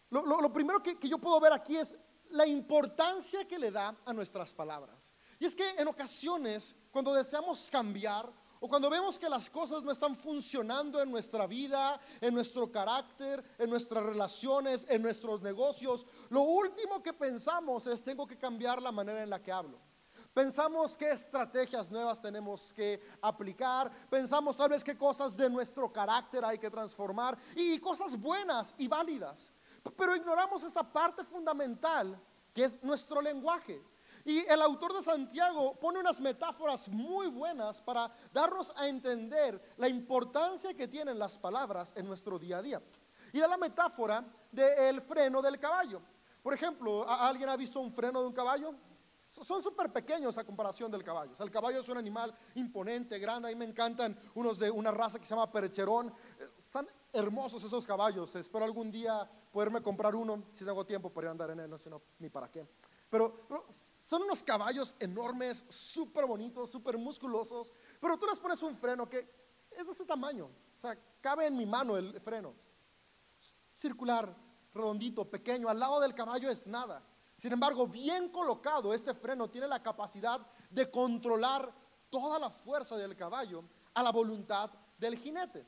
lo, 0.08 0.52
primero 0.52 0.82
que, 0.82 0.98
que 0.98 1.08
yo 1.08 1.18
puedo 1.18 1.38
ver 1.38 1.52
aquí 1.52 1.76
es 1.76 1.94
la 2.30 2.46
importancia 2.46 3.46
que 3.46 3.58
le 3.58 3.70
da 3.70 3.94
a 4.06 4.12
nuestras 4.14 4.54
palabras. 4.54 5.14
Y 5.38 5.44
es 5.44 5.54
que 5.54 5.68
en 5.70 5.86
ocasiones, 5.86 6.74
cuando 6.90 7.12
deseamos 7.12 7.70
cambiar 7.70 8.32
o 8.58 8.68
cuando 8.68 8.88
vemos 8.88 9.18
que 9.18 9.28
las 9.28 9.50
cosas 9.50 9.82
no 9.82 9.90
están 9.90 10.16
funcionando 10.16 11.02
en 11.02 11.10
nuestra 11.10 11.46
vida, 11.46 12.00
en 12.22 12.32
nuestro 12.32 12.72
carácter, 12.72 13.44
en 13.58 13.68
nuestras 13.68 14.02
relaciones, 14.02 14.86
en 14.88 15.02
nuestros 15.02 15.42
negocios, 15.42 16.06
lo 16.30 16.40
último 16.42 17.02
que 17.02 17.12
pensamos 17.12 17.86
es 17.86 18.02
tengo 18.02 18.26
que 18.26 18.38
cambiar 18.38 18.80
la 18.80 18.92
manera 18.92 19.22
en 19.22 19.28
la 19.28 19.42
que 19.42 19.52
hablo. 19.52 19.91
Pensamos 20.34 20.96
qué 20.96 21.10
estrategias 21.10 21.90
nuevas 21.90 22.22
tenemos 22.22 22.72
que 22.72 23.02
aplicar, 23.20 23.92
pensamos 24.08 24.56
tal 24.56 24.70
vez 24.70 24.82
qué 24.82 24.96
cosas 24.96 25.36
de 25.36 25.50
nuestro 25.50 25.92
carácter 25.92 26.42
hay 26.42 26.58
que 26.58 26.70
transformar 26.70 27.36
y 27.54 27.78
cosas 27.78 28.18
buenas 28.18 28.74
y 28.78 28.88
válidas. 28.88 29.52
Pero 29.96 30.16
ignoramos 30.16 30.64
esta 30.64 30.82
parte 30.82 31.22
fundamental 31.22 32.18
que 32.54 32.64
es 32.64 32.82
nuestro 32.82 33.20
lenguaje. 33.20 33.82
Y 34.24 34.38
el 34.50 34.62
autor 34.62 34.94
de 34.94 35.02
Santiago 35.02 35.74
pone 35.74 35.98
unas 35.98 36.20
metáforas 36.20 36.88
muy 36.88 37.26
buenas 37.26 37.82
para 37.82 38.10
darnos 38.32 38.72
a 38.76 38.86
entender 38.86 39.60
la 39.76 39.88
importancia 39.88 40.74
que 40.74 40.88
tienen 40.88 41.18
las 41.18 41.36
palabras 41.36 41.92
en 41.96 42.06
nuestro 42.06 42.38
día 42.38 42.58
a 42.58 42.62
día. 42.62 42.82
Y 43.32 43.40
da 43.40 43.48
la 43.48 43.56
metáfora 43.56 44.24
del 44.50 45.00
freno 45.02 45.42
del 45.42 45.58
caballo. 45.58 46.00
Por 46.42 46.54
ejemplo, 46.54 47.08
¿alguien 47.08 47.48
ha 47.48 47.56
visto 47.56 47.80
un 47.80 47.92
freno 47.92 48.20
de 48.20 48.26
un 48.28 48.32
caballo? 48.32 48.74
Son 49.32 49.62
súper 49.62 49.90
pequeños 49.90 50.36
a 50.36 50.44
comparación 50.44 50.90
del 50.90 51.02
caballo. 51.02 51.32
el 51.38 51.50
caballo 51.50 51.80
es 51.80 51.88
un 51.88 51.96
animal 51.96 52.36
imponente, 52.54 53.18
grande. 53.18 53.48
A 53.48 53.50
mí 53.50 53.56
me 53.56 53.64
encantan 53.64 54.16
unos 54.34 54.58
de 54.58 54.70
una 54.70 54.90
raza 54.90 55.18
que 55.18 55.24
se 55.24 55.34
llama 55.34 55.50
percherón. 55.50 56.12
Eh, 56.38 56.48
son 56.58 56.86
hermosos 57.10 57.64
esos 57.64 57.86
caballos. 57.86 58.36
Espero 58.36 58.66
algún 58.66 58.90
día 58.90 59.26
poderme 59.50 59.80
comprar 59.80 60.14
uno 60.14 60.44
si 60.52 60.66
tengo 60.66 60.84
tiempo 60.84 61.08
para 61.08 61.24
ir 61.24 61.28
a 61.28 61.30
andar 61.30 61.50
en 61.50 61.60
él, 61.60 61.70
no, 61.70 61.78
si 61.78 61.88
no, 61.88 62.02
ni 62.18 62.28
para 62.28 62.50
qué. 62.50 62.68
Pero, 63.08 63.46
son 63.70 64.22
unos 64.22 64.42
caballos 64.42 64.94
enormes, 64.98 65.64
súper 65.68 66.26
bonitos, 66.26 66.70
súper 66.70 66.98
musculosos, 66.98 67.72
pero 68.00 68.18
tú 68.18 68.26
les 68.26 68.38
pones 68.38 68.62
un 68.62 68.74
freno 68.74 69.08
que 69.08 69.18
es 69.70 69.86
de 69.86 69.92
ese 69.92 70.04
tamaño, 70.06 70.46
o 70.46 70.80
sea, 70.80 70.96
cabe 71.20 71.46
en 71.46 71.56
mi 71.56 71.66
mano 71.66 71.96
el 71.96 72.18
freno, 72.20 72.54
circular, 73.74 74.34
redondito, 74.74 75.28
pequeño, 75.28 75.68
al 75.68 75.78
lado 75.78 76.00
del 76.00 76.14
caballo 76.14 76.50
es 76.50 76.66
nada. 76.66 77.02
Sin 77.36 77.52
embargo, 77.52 77.86
bien 77.86 78.28
colocado, 78.28 78.94
este 78.94 79.14
freno 79.14 79.50
tiene 79.50 79.66
la 79.66 79.82
capacidad 79.82 80.46
de 80.70 80.90
controlar 80.90 81.72
toda 82.10 82.38
la 82.38 82.50
fuerza 82.50 82.96
del 82.96 83.16
caballo 83.16 83.64
a 83.94 84.02
la 84.02 84.12
voluntad 84.12 84.70
del 84.98 85.16
jinete. 85.16 85.66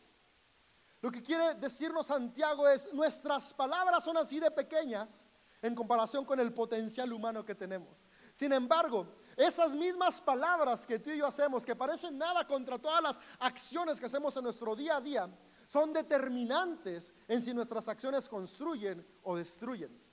Lo 1.01 1.11
que 1.11 1.23
quiere 1.23 1.55
decirnos 1.57 2.07
Santiago 2.07 2.69
es, 2.69 2.93
nuestras 2.93 3.53
palabras 3.53 4.05
son 4.05 4.17
así 4.17 4.41
de 4.41 4.51
pequeñas 4.51 5.27
en 5.61 5.75
comparación 5.75 6.25
con 6.25 6.39
el 6.39 6.53
potencial 6.53 7.13
humano 7.13 7.45
que 7.45 7.55
tenemos. 7.55 8.07
Sin 8.35 8.53
embargo, 8.53 9.07
esas 9.37 9.75
mismas 9.75 10.21
palabras 10.21 10.87
que 10.87 10.99
tú 10.99 11.11
y 11.11 11.19
yo 11.19 11.27
hacemos, 11.27 11.65
que 11.65 11.75
parecen 11.75 12.19
nada 12.19 12.47
contra 12.47 12.79
todas 12.79 13.03
las 13.03 13.21
acciones 13.39 13.99
que 13.99 14.07
hacemos 14.07 14.37
en 14.37 14.45
nuestro 14.45 14.77
día 14.77 14.97
a 14.97 15.01
día, 15.01 15.29
son 15.67 15.93
determinantes 15.93 17.15
en 17.27 17.43
si 17.43 17.55
nuestras 17.55 17.89
acciones 17.89 18.29
construyen 18.29 19.07
o 19.23 19.37
destruyen. 19.37 20.04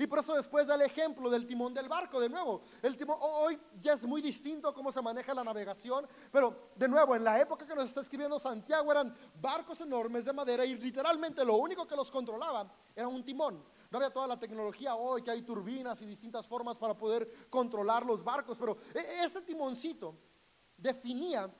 Y 0.00 0.06
por 0.06 0.20
eso 0.20 0.34
después 0.34 0.66
da 0.66 0.76
el 0.76 0.80
ejemplo 0.80 1.28
del 1.28 1.46
timón 1.46 1.74
del 1.74 1.86
barco, 1.86 2.18
de 2.18 2.30
nuevo, 2.30 2.62
el 2.80 2.96
timón 2.96 3.18
hoy 3.20 3.60
ya 3.82 3.92
es 3.92 4.06
muy 4.06 4.22
distinto 4.22 4.72
cómo 4.72 4.90
se 4.90 5.02
maneja 5.02 5.34
la 5.34 5.44
navegación, 5.44 6.08
pero 6.32 6.70
de 6.74 6.88
nuevo, 6.88 7.14
en 7.14 7.22
la 7.22 7.38
época 7.38 7.66
que 7.66 7.74
nos 7.74 7.84
está 7.84 8.00
escribiendo 8.00 8.38
Santiago 8.38 8.90
eran 8.90 9.14
barcos 9.42 9.78
enormes 9.82 10.24
de 10.24 10.32
madera 10.32 10.64
y 10.64 10.74
literalmente 10.78 11.44
lo 11.44 11.56
único 11.56 11.86
que 11.86 11.94
los 11.94 12.10
controlaba 12.10 12.72
era 12.96 13.08
un 13.08 13.22
timón. 13.22 13.62
No 13.90 13.98
había 13.98 14.10
toda 14.10 14.26
la 14.26 14.38
tecnología 14.38 14.94
hoy, 14.94 15.20
que 15.20 15.32
hay 15.32 15.42
turbinas 15.42 16.00
y 16.00 16.06
distintas 16.06 16.46
formas 16.46 16.78
para 16.78 16.96
poder 16.96 17.50
controlar 17.50 18.06
los 18.06 18.24
barcos, 18.24 18.56
pero 18.56 18.78
e, 18.94 19.22
este 19.22 19.42
timoncito 19.42 20.14
definía 20.78 21.54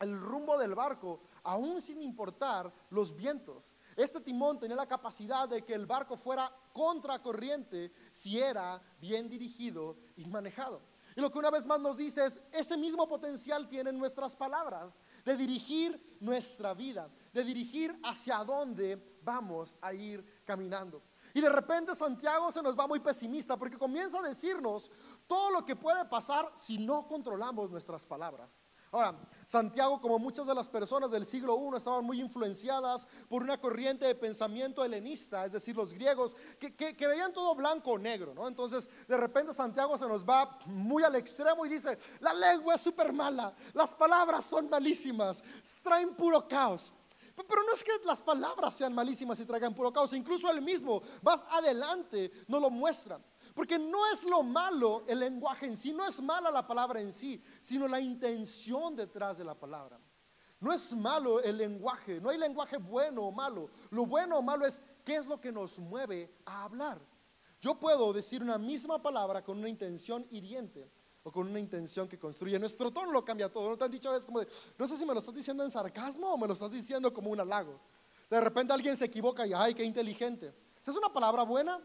el 0.00 0.20
rumbo 0.20 0.58
del 0.58 0.74
barco, 0.74 1.20
aún 1.44 1.80
sin 1.80 2.02
importar 2.02 2.72
los 2.90 3.14
vientos. 3.14 3.72
Este 3.96 4.20
timón 4.20 4.58
tenía 4.58 4.76
la 4.76 4.86
capacidad 4.86 5.48
de 5.48 5.62
que 5.62 5.74
el 5.74 5.86
barco 5.86 6.16
fuera 6.16 6.52
contracorriente 6.72 7.92
si 8.10 8.38
era 8.38 8.82
bien 9.00 9.28
dirigido 9.28 9.96
y 10.16 10.26
manejado. 10.26 10.80
Y 11.16 11.20
lo 11.20 11.30
que 11.30 11.38
una 11.38 11.50
vez 11.50 11.64
más 11.64 11.78
nos 11.78 11.96
dice 11.96 12.26
es, 12.26 12.40
ese 12.50 12.76
mismo 12.76 13.08
potencial 13.08 13.68
tienen 13.68 13.96
nuestras 13.96 14.34
palabras, 14.34 15.00
de 15.24 15.36
dirigir 15.36 16.16
nuestra 16.18 16.74
vida, 16.74 17.08
de 17.32 17.44
dirigir 17.44 17.96
hacia 18.02 18.38
dónde 18.38 19.18
vamos 19.22 19.76
a 19.80 19.94
ir 19.94 20.42
caminando. 20.44 21.02
Y 21.32 21.40
de 21.40 21.48
repente 21.48 21.94
Santiago 21.94 22.50
se 22.50 22.62
nos 22.62 22.78
va 22.78 22.86
muy 22.86 23.00
pesimista 23.00 23.56
porque 23.56 23.78
comienza 23.78 24.18
a 24.18 24.22
decirnos 24.22 24.90
todo 25.26 25.50
lo 25.50 25.64
que 25.64 25.76
puede 25.76 26.04
pasar 26.04 26.50
si 26.54 26.78
no 26.78 27.06
controlamos 27.06 27.70
nuestras 27.70 28.04
palabras. 28.04 28.58
Ahora, 28.94 29.18
Santiago, 29.44 30.00
como 30.00 30.20
muchas 30.20 30.46
de 30.46 30.54
las 30.54 30.68
personas 30.68 31.10
del 31.10 31.26
siglo 31.26 31.58
I, 31.60 31.76
estaban 31.76 32.04
muy 32.04 32.20
influenciadas 32.20 33.08
por 33.28 33.42
una 33.42 33.60
corriente 33.60 34.06
de 34.06 34.14
pensamiento 34.14 34.84
helenista, 34.84 35.44
es 35.44 35.50
decir, 35.50 35.74
los 35.74 35.92
griegos, 35.92 36.36
que, 36.60 36.94
veían 37.08 37.32
todo 37.32 37.56
blanco 37.56 37.90
o 37.90 37.98
negro, 37.98 38.32
¿no? 38.34 38.46
Entonces, 38.46 38.88
de 39.08 39.16
repente 39.16 39.52
Santiago 39.52 39.98
se 39.98 40.06
nos 40.06 40.24
va 40.24 40.60
muy 40.66 41.02
al 41.02 41.16
extremo 41.16 41.66
y 41.66 41.70
dice, 41.70 41.98
la 42.20 42.32
lengua 42.32 42.76
es 42.76 42.82
súper 42.82 43.12
mala, 43.12 43.52
las 43.72 43.96
palabras 43.96 44.44
son 44.44 44.70
malísimas, 44.70 45.42
traen 45.82 46.14
puro 46.14 46.46
caos. 46.46 46.94
Pero 47.34 47.64
no 47.64 47.72
es 47.72 47.82
que 47.82 47.90
las 48.04 48.22
palabras 48.22 48.76
sean 48.76 48.94
malísimas 48.94 49.40
y 49.40 49.44
traigan 49.44 49.74
puro 49.74 49.92
caos, 49.92 50.12
incluso 50.12 50.48
él 50.52 50.62
mismo, 50.62 51.02
más 51.20 51.44
adelante, 51.50 52.30
nos 52.46 52.60
lo 52.60 52.70
muestra. 52.70 53.20
Porque 53.54 53.78
no 53.78 54.04
es 54.12 54.24
lo 54.24 54.42
malo 54.42 55.04
el 55.06 55.20
lenguaje 55.20 55.66
en 55.66 55.76
sí, 55.76 55.92
no 55.92 56.04
es 56.06 56.20
mala 56.20 56.50
la 56.50 56.66
palabra 56.66 57.00
en 57.00 57.12
sí, 57.12 57.40
sino 57.60 57.86
la 57.86 58.00
intención 58.00 58.96
detrás 58.96 59.38
de 59.38 59.44
la 59.44 59.54
palabra. 59.54 59.98
No 60.58 60.72
es 60.72 60.92
malo 60.94 61.40
el 61.40 61.56
lenguaje, 61.58 62.20
no 62.20 62.30
hay 62.30 62.38
lenguaje 62.38 62.78
bueno 62.78 63.22
o 63.22 63.32
malo. 63.32 63.70
Lo 63.90 64.06
bueno 64.06 64.38
o 64.38 64.42
malo 64.42 64.66
es 64.66 64.82
qué 65.04 65.16
es 65.16 65.26
lo 65.26 65.40
que 65.40 65.52
nos 65.52 65.78
mueve 65.78 66.34
a 66.44 66.64
hablar. 66.64 67.00
Yo 67.60 67.78
puedo 67.78 68.12
decir 68.12 68.42
una 68.42 68.58
misma 68.58 69.00
palabra 69.00 69.44
con 69.44 69.58
una 69.58 69.68
intención 69.68 70.26
hiriente 70.30 70.90
o 71.22 71.30
con 71.30 71.48
una 71.48 71.60
intención 71.60 72.08
que 72.08 72.18
construye. 72.18 72.58
Nuestro 72.58 72.90
tono 72.90 73.12
lo 73.12 73.24
cambia 73.24 73.52
todo. 73.52 73.70
¿No 73.70 73.78
te 73.78 73.84
han 73.84 73.90
dicho 73.90 74.08
a 74.08 74.12
veces 74.12 74.26
como 74.26 74.40
de, 74.40 74.48
no 74.76 74.88
sé 74.88 74.96
si 74.96 75.06
me 75.06 75.14
lo 75.14 75.20
estás 75.20 75.34
diciendo 75.34 75.64
en 75.64 75.70
sarcasmo 75.70 76.32
o 76.32 76.36
me 76.36 76.46
lo 76.46 76.54
estás 76.54 76.70
diciendo 76.70 77.12
como 77.12 77.30
un 77.30 77.40
halago? 77.40 77.80
De 78.28 78.40
repente 78.40 78.72
alguien 78.72 78.96
se 78.96 79.04
equivoca 79.04 79.46
y, 79.46 79.52
ay, 79.52 79.74
qué 79.74 79.84
inteligente. 79.84 80.54
Es 80.82 80.88
una 80.88 81.10
palabra 81.10 81.44
buena, 81.44 81.80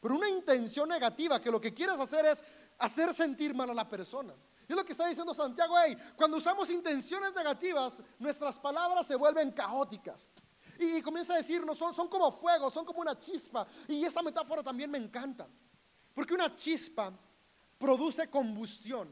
pero 0.00 0.16
una 0.16 0.28
intención 0.28 0.88
negativa 0.88 1.40
que 1.40 1.50
lo 1.50 1.60
que 1.60 1.74
quieres 1.74 2.00
hacer 2.00 2.24
es 2.24 2.42
hacer 2.78 3.12
sentir 3.12 3.54
mal 3.54 3.68
a 3.70 3.74
la 3.74 3.88
persona. 3.88 4.34
Y 4.66 4.72
es 4.72 4.76
lo 4.76 4.84
que 4.84 4.92
está 4.92 5.06
diciendo 5.06 5.34
Santiago, 5.34 5.74
hey, 5.84 5.96
cuando 6.16 6.38
usamos 6.38 6.70
intenciones 6.70 7.34
negativas, 7.34 8.02
nuestras 8.18 8.58
palabras 8.58 9.06
se 9.06 9.16
vuelven 9.16 9.50
caóticas. 9.50 10.30
Y 10.78 11.02
comienza 11.02 11.34
a 11.34 11.36
decirnos, 11.36 11.76
son, 11.76 11.92
son 11.92 12.08
como 12.08 12.32
fuego, 12.32 12.70
son 12.70 12.86
como 12.86 13.00
una 13.00 13.18
chispa. 13.18 13.66
Y 13.88 14.04
esa 14.04 14.22
metáfora 14.22 14.62
también 14.62 14.90
me 14.90 14.96
encanta. 14.96 15.46
Porque 16.14 16.32
una 16.32 16.54
chispa 16.54 17.12
produce 17.78 18.30
combustión. 18.30 19.10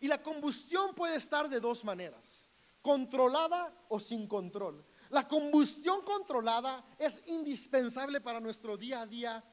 Y 0.00 0.06
la 0.06 0.22
combustión 0.22 0.94
puede 0.94 1.16
estar 1.16 1.48
de 1.48 1.58
dos 1.58 1.84
maneras, 1.84 2.48
controlada 2.80 3.74
o 3.88 3.98
sin 3.98 4.26
control. 4.26 4.84
La 5.10 5.26
combustión 5.26 6.02
controlada 6.02 6.84
es 6.98 7.22
indispensable 7.26 8.20
para 8.20 8.40
nuestro 8.40 8.76
día 8.76 9.02
a 9.02 9.06
día 9.06 9.44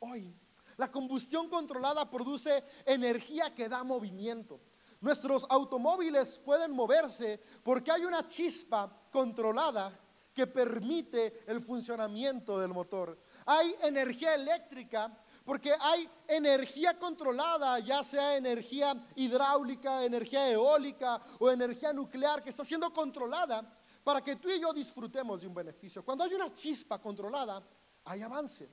hoy. 0.00 0.34
La 0.76 0.90
combustión 0.90 1.48
controlada 1.48 2.10
produce 2.10 2.64
energía 2.84 3.54
que 3.54 3.68
da 3.68 3.84
movimiento. 3.84 4.60
Nuestros 5.00 5.46
automóviles 5.48 6.38
pueden 6.38 6.72
moverse 6.72 7.40
porque 7.62 7.90
hay 7.90 8.04
una 8.04 8.26
chispa 8.26 8.90
controlada 9.10 9.98
que 10.34 10.46
permite 10.46 11.44
el 11.46 11.60
funcionamiento 11.60 12.58
del 12.58 12.68
motor. 12.68 13.18
Hay 13.46 13.74
energía 13.82 14.34
eléctrica 14.34 15.16
porque 15.44 15.74
hay 15.80 16.08
energía 16.28 16.98
controlada, 16.98 17.78
ya 17.80 18.04
sea 18.04 18.36
energía 18.36 18.94
hidráulica, 19.16 20.04
energía 20.04 20.50
eólica 20.50 21.20
o 21.38 21.50
energía 21.50 21.92
nuclear 21.92 22.42
que 22.42 22.50
está 22.50 22.64
siendo 22.64 22.92
controlada 22.92 23.76
para 24.04 24.22
que 24.22 24.36
tú 24.36 24.48
y 24.48 24.60
yo 24.60 24.72
disfrutemos 24.72 25.40
de 25.40 25.46
un 25.46 25.54
beneficio. 25.54 26.04
Cuando 26.04 26.24
hay 26.24 26.34
una 26.34 26.54
chispa 26.54 26.98
controlada, 26.98 27.62
hay 28.04 28.22
avance. 28.22 28.68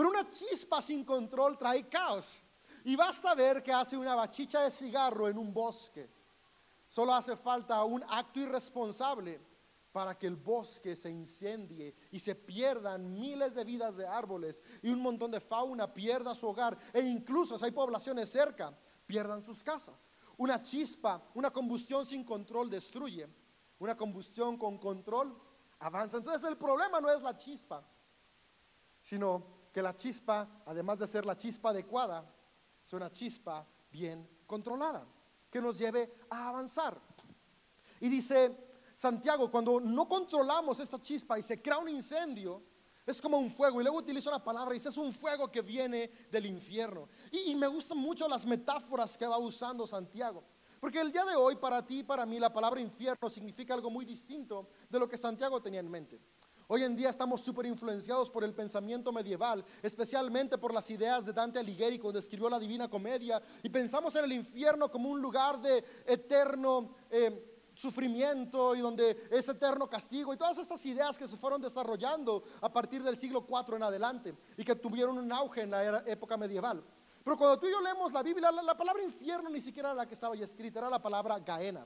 Pero 0.00 0.08
una 0.08 0.30
chispa 0.30 0.80
sin 0.80 1.04
control 1.04 1.58
trae 1.58 1.86
caos. 1.86 2.42
Y 2.84 2.96
basta 2.96 3.34
ver 3.34 3.62
que 3.62 3.70
hace 3.70 3.98
una 3.98 4.14
bachicha 4.14 4.62
de 4.62 4.70
cigarro 4.70 5.28
en 5.28 5.36
un 5.36 5.52
bosque. 5.52 6.08
Solo 6.88 7.12
hace 7.12 7.36
falta 7.36 7.84
un 7.84 8.02
acto 8.08 8.40
irresponsable 8.40 9.38
para 9.92 10.16
que 10.18 10.26
el 10.26 10.36
bosque 10.36 10.96
se 10.96 11.10
incendie 11.10 11.94
y 12.12 12.18
se 12.18 12.34
pierdan 12.34 13.12
miles 13.12 13.54
de 13.54 13.62
vidas 13.62 13.98
de 13.98 14.06
árboles 14.06 14.62
y 14.80 14.88
un 14.88 15.02
montón 15.02 15.32
de 15.32 15.40
fauna 15.42 15.92
pierda 15.92 16.34
su 16.34 16.48
hogar 16.48 16.78
e 16.94 17.00
incluso 17.00 17.58
si 17.58 17.66
hay 17.66 17.70
poblaciones 17.70 18.30
cerca, 18.30 18.74
pierdan 19.06 19.42
sus 19.42 19.62
casas. 19.62 20.10
Una 20.38 20.62
chispa, 20.62 21.22
una 21.34 21.50
combustión 21.50 22.06
sin 22.06 22.24
control 22.24 22.70
destruye. 22.70 23.28
Una 23.78 23.94
combustión 23.94 24.56
con 24.56 24.78
control 24.78 25.38
avanza. 25.78 26.16
Entonces 26.16 26.48
el 26.48 26.56
problema 26.56 27.02
no 27.02 27.10
es 27.10 27.20
la 27.20 27.36
chispa, 27.36 27.86
sino 29.02 29.59
que 29.72 29.82
la 29.82 29.94
chispa, 29.94 30.62
además 30.66 30.98
de 30.98 31.06
ser 31.06 31.26
la 31.26 31.36
chispa 31.36 31.70
adecuada, 31.70 32.24
es 32.84 32.92
una 32.92 33.10
chispa 33.10 33.66
bien 33.90 34.28
controlada, 34.46 35.06
que 35.50 35.60
nos 35.60 35.78
lleve 35.78 36.12
a 36.30 36.48
avanzar. 36.48 37.00
Y 38.00 38.08
dice 38.08 38.56
Santiago, 38.94 39.50
cuando 39.50 39.80
no 39.80 40.08
controlamos 40.08 40.80
esta 40.80 41.00
chispa 41.00 41.38
y 41.38 41.42
se 41.42 41.60
crea 41.62 41.78
un 41.78 41.88
incendio, 41.88 42.62
es 43.06 43.20
como 43.20 43.38
un 43.38 43.50
fuego. 43.50 43.80
Y 43.80 43.84
luego 43.84 43.98
utiliza 43.98 44.30
una 44.30 44.42
palabra 44.42 44.74
y 44.74 44.78
dice, 44.78 44.88
es 44.88 44.96
un 44.96 45.12
fuego 45.12 45.50
que 45.50 45.62
viene 45.62 46.10
del 46.30 46.46
infierno. 46.46 47.08
Y, 47.30 47.50
y 47.50 47.54
me 47.54 47.66
gustan 47.66 47.98
mucho 47.98 48.28
las 48.28 48.46
metáforas 48.46 49.16
que 49.16 49.26
va 49.26 49.38
usando 49.38 49.86
Santiago. 49.86 50.44
Porque 50.80 51.00
el 51.00 51.12
día 51.12 51.24
de 51.24 51.36
hoy, 51.36 51.56
para 51.56 51.84
ti 51.84 51.98
y 51.98 52.02
para 52.02 52.24
mí, 52.24 52.38
la 52.38 52.52
palabra 52.52 52.80
infierno 52.80 53.28
significa 53.28 53.74
algo 53.74 53.90
muy 53.90 54.04
distinto 54.04 54.68
de 54.88 54.98
lo 54.98 55.08
que 55.08 55.18
Santiago 55.18 55.60
tenía 55.60 55.80
en 55.80 55.90
mente. 55.90 56.18
Hoy 56.72 56.84
en 56.84 56.94
día 56.94 57.10
estamos 57.10 57.40
súper 57.40 57.66
influenciados 57.66 58.30
por 58.30 58.44
el 58.44 58.54
pensamiento 58.54 59.10
medieval, 59.10 59.64
especialmente 59.82 60.56
por 60.56 60.72
las 60.72 60.88
ideas 60.88 61.26
de 61.26 61.32
Dante 61.32 61.58
Alighieri 61.58 61.98
cuando 61.98 62.20
escribió 62.20 62.48
la 62.48 62.60
Divina 62.60 62.88
Comedia, 62.88 63.42
y 63.64 63.68
pensamos 63.68 64.14
en 64.14 64.26
el 64.26 64.34
infierno 64.34 64.88
como 64.88 65.10
un 65.10 65.20
lugar 65.20 65.60
de 65.60 65.84
eterno 66.06 66.94
eh, 67.10 67.58
sufrimiento 67.74 68.76
y 68.76 68.78
donde 68.78 69.26
es 69.32 69.48
eterno 69.48 69.90
castigo, 69.90 70.32
y 70.32 70.36
todas 70.36 70.58
estas 70.58 70.86
ideas 70.86 71.18
que 71.18 71.26
se 71.26 71.36
fueron 71.36 71.60
desarrollando 71.60 72.44
a 72.60 72.72
partir 72.72 73.02
del 73.02 73.16
siglo 73.16 73.44
IV 73.48 73.74
en 73.74 73.82
adelante 73.82 74.34
y 74.56 74.62
que 74.62 74.76
tuvieron 74.76 75.18
un 75.18 75.32
auge 75.32 75.62
en 75.62 75.72
la 75.72 76.04
época 76.06 76.36
medieval. 76.36 76.84
Pero 77.24 77.36
cuando 77.36 77.58
tú 77.58 77.66
y 77.66 77.72
yo 77.72 77.80
leemos 77.80 78.12
la 78.12 78.22
Biblia, 78.22 78.52
la, 78.52 78.62
la 78.62 78.76
palabra 78.76 79.02
infierno 79.02 79.50
ni 79.50 79.60
siquiera 79.60 79.88
era 79.88 79.96
la 79.96 80.06
que 80.06 80.14
estaba 80.14 80.36
escrita, 80.36 80.78
era 80.78 80.88
la 80.88 81.02
palabra 81.02 81.36
Gaena. 81.40 81.84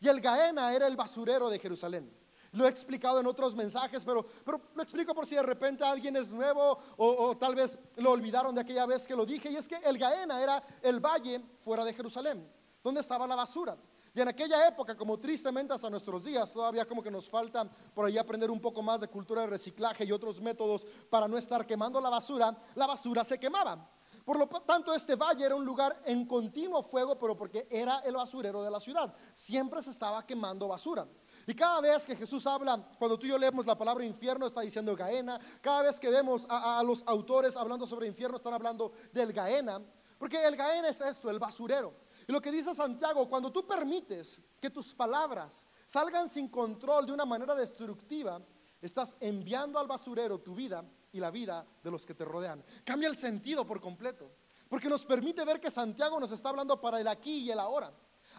Y 0.00 0.08
el 0.08 0.20
Gaena 0.20 0.74
era 0.74 0.88
el 0.88 0.96
basurero 0.96 1.48
de 1.48 1.60
Jerusalén. 1.60 2.19
Lo 2.52 2.66
he 2.66 2.68
explicado 2.68 3.20
en 3.20 3.26
otros 3.26 3.54
mensajes, 3.54 4.04
pero, 4.04 4.26
pero 4.44 4.60
lo 4.74 4.82
explico 4.82 5.14
por 5.14 5.26
si 5.26 5.36
de 5.36 5.42
repente 5.42 5.84
alguien 5.84 6.16
es 6.16 6.32
nuevo 6.32 6.78
o, 6.96 7.36
tal 7.36 7.54
vez 7.54 7.78
lo 7.96 8.10
olvidaron 8.10 8.54
de 8.54 8.62
aquella 8.62 8.86
vez 8.86 9.06
que 9.06 9.14
lo 9.14 9.24
dije. 9.24 9.50
Y 9.50 9.56
es 9.56 9.68
que 9.68 9.76
el 9.76 9.98
Gaena 9.98 10.42
era 10.42 10.62
el 10.82 10.98
valle 10.98 11.40
fuera 11.60 11.84
de 11.84 11.94
Jerusalén, 11.94 12.50
donde 12.82 13.00
estaba 13.00 13.26
la 13.26 13.36
basura. 13.36 13.76
Y 14.12 14.20
en 14.20 14.26
aquella 14.26 14.66
época, 14.66 14.96
como 14.96 15.20
tristemente 15.20 15.72
hasta 15.72 15.88
nuestros 15.88 16.24
días, 16.24 16.52
todavía 16.52 16.84
como 16.84 17.02
que 17.02 17.10
nos 17.10 17.30
falta 17.30 17.64
por 17.94 18.06
ahí 18.06 18.18
aprender 18.18 18.50
un 18.50 18.60
poco 18.60 18.82
más 18.82 19.00
de 19.00 19.08
cultura 19.08 19.42
de 19.42 19.46
reciclaje 19.46 20.04
y 20.04 20.10
otros 20.10 20.40
métodos 20.40 20.84
para 21.08 21.28
no 21.28 21.38
estar 21.38 21.64
quemando 21.64 22.00
la 22.00 22.10
basura, 22.10 22.56
la 22.74 22.88
basura 22.88 23.22
se 23.22 23.38
quemaba. 23.38 23.88
Por 24.24 24.38
lo 24.38 24.46
tanto, 24.46 24.94
este 24.94 25.16
valle 25.16 25.44
era 25.44 25.54
un 25.54 25.64
lugar 25.64 26.02
en 26.04 26.26
continuo 26.26 26.82
fuego, 26.82 27.18
pero 27.18 27.36
porque 27.36 27.66
era 27.70 28.00
el 28.00 28.14
basurero 28.14 28.62
de 28.62 28.70
la 28.70 28.80
ciudad. 28.80 29.12
Siempre 29.32 29.82
se 29.82 29.90
estaba 29.90 30.24
quemando 30.26 30.68
basura. 30.68 31.06
Y 31.46 31.54
cada 31.54 31.80
vez 31.80 32.04
que 32.04 32.16
Jesús 32.16 32.46
habla, 32.46 32.88
cuando 32.98 33.18
tú 33.18 33.26
y 33.26 33.30
yo 33.30 33.38
leemos 33.38 33.66
la 33.66 33.76
palabra 33.76 34.04
infierno, 34.04 34.46
está 34.46 34.60
diciendo 34.60 34.94
Gaena. 34.94 35.40
Cada 35.60 35.82
vez 35.82 35.98
que 35.98 36.10
vemos 36.10 36.46
a, 36.48 36.82
los 36.84 37.02
autores 37.06 37.56
hablando 37.56 37.86
sobre 37.86 38.06
infierno, 38.06 38.36
están 38.36 38.54
hablando 38.54 38.92
del 39.12 39.32
Gaena. 39.32 39.80
Porque 40.18 40.44
el 40.46 40.54
Gaena 40.54 40.88
es 40.88 41.00
esto, 41.00 41.30
el 41.30 41.38
basurero. 41.38 41.94
Y 42.28 42.32
lo 42.32 42.40
que 42.40 42.52
dice 42.52 42.74
Santiago, 42.74 43.28
cuando 43.28 43.50
tú 43.50 43.66
permites 43.66 44.42
que 44.60 44.70
tus 44.70 44.94
palabras 44.94 45.66
salgan 45.86 46.28
sin 46.28 46.48
control 46.48 47.06
de 47.06 47.12
una 47.12 47.24
manera 47.24 47.54
destructiva, 47.54 48.40
estás 48.82 49.16
enviando 49.18 49.78
al 49.78 49.86
basurero 49.86 50.38
tu 50.38 50.54
vida 50.54 50.84
y 51.12 51.20
la 51.20 51.30
vida 51.30 51.66
de 51.82 51.90
los 51.90 52.06
que 52.06 52.14
te 52.14 52.24
rodean. 52.24 52.64
Cambia 52.84 53.08
el 53.08 53.16
sentido 53.16 53.66
por 53.66 53.80
completo. 53.80 54.30
Porque 54.68 54.88
nos 54.88 55.04
permite 55.04 55.44
ver 55.44 55.60
que 55.60 55.70
Santiago 55.70 56.20
nos 56.20 56.30
está 56.30 56.50
hablando 56.50 56.80
para 56.80 57.00
el 57.00 57.08
aquí 57.08 57.38
y 57.38 57.50
el 57.50 57.58
ahora 57.58 57.92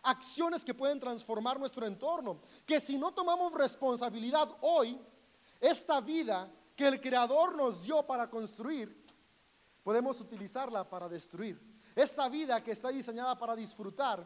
acciones 0.03 0.65
que 0.65 0.73
pueden 0.73 0.99
transformar 0.99 1.59
nuestro 1.59 1.85
entorno. 1.85 2.41
Que 2.65 2.79
si 2.79 2.97
no 2.97 3.13
tomamos 3.13 3.53
responsabilidad 3.53 4.49
hoy, 4.61 4.99
esta 5.59 6.01
vida 6.01 6.51
que 6.75 6.87
el 6.87 6.99
Creador 6.99 7.55
nos 7.55 7.83
dio 7.83 8.03
para 8.03 8.29
construir, 8.29 9.05
podemos 9.83 10.19
utilizarla 10.19 10.89
para 10.89 11.07
destruir. 11.07 11.59
Esta 11.95 12.29
vida 12.29 12.63
que 12.63 12.71
está 12.71 12.89
diseñada 12.89 13.37
para 13.37 13.55
disfrutar, 13.55 14.25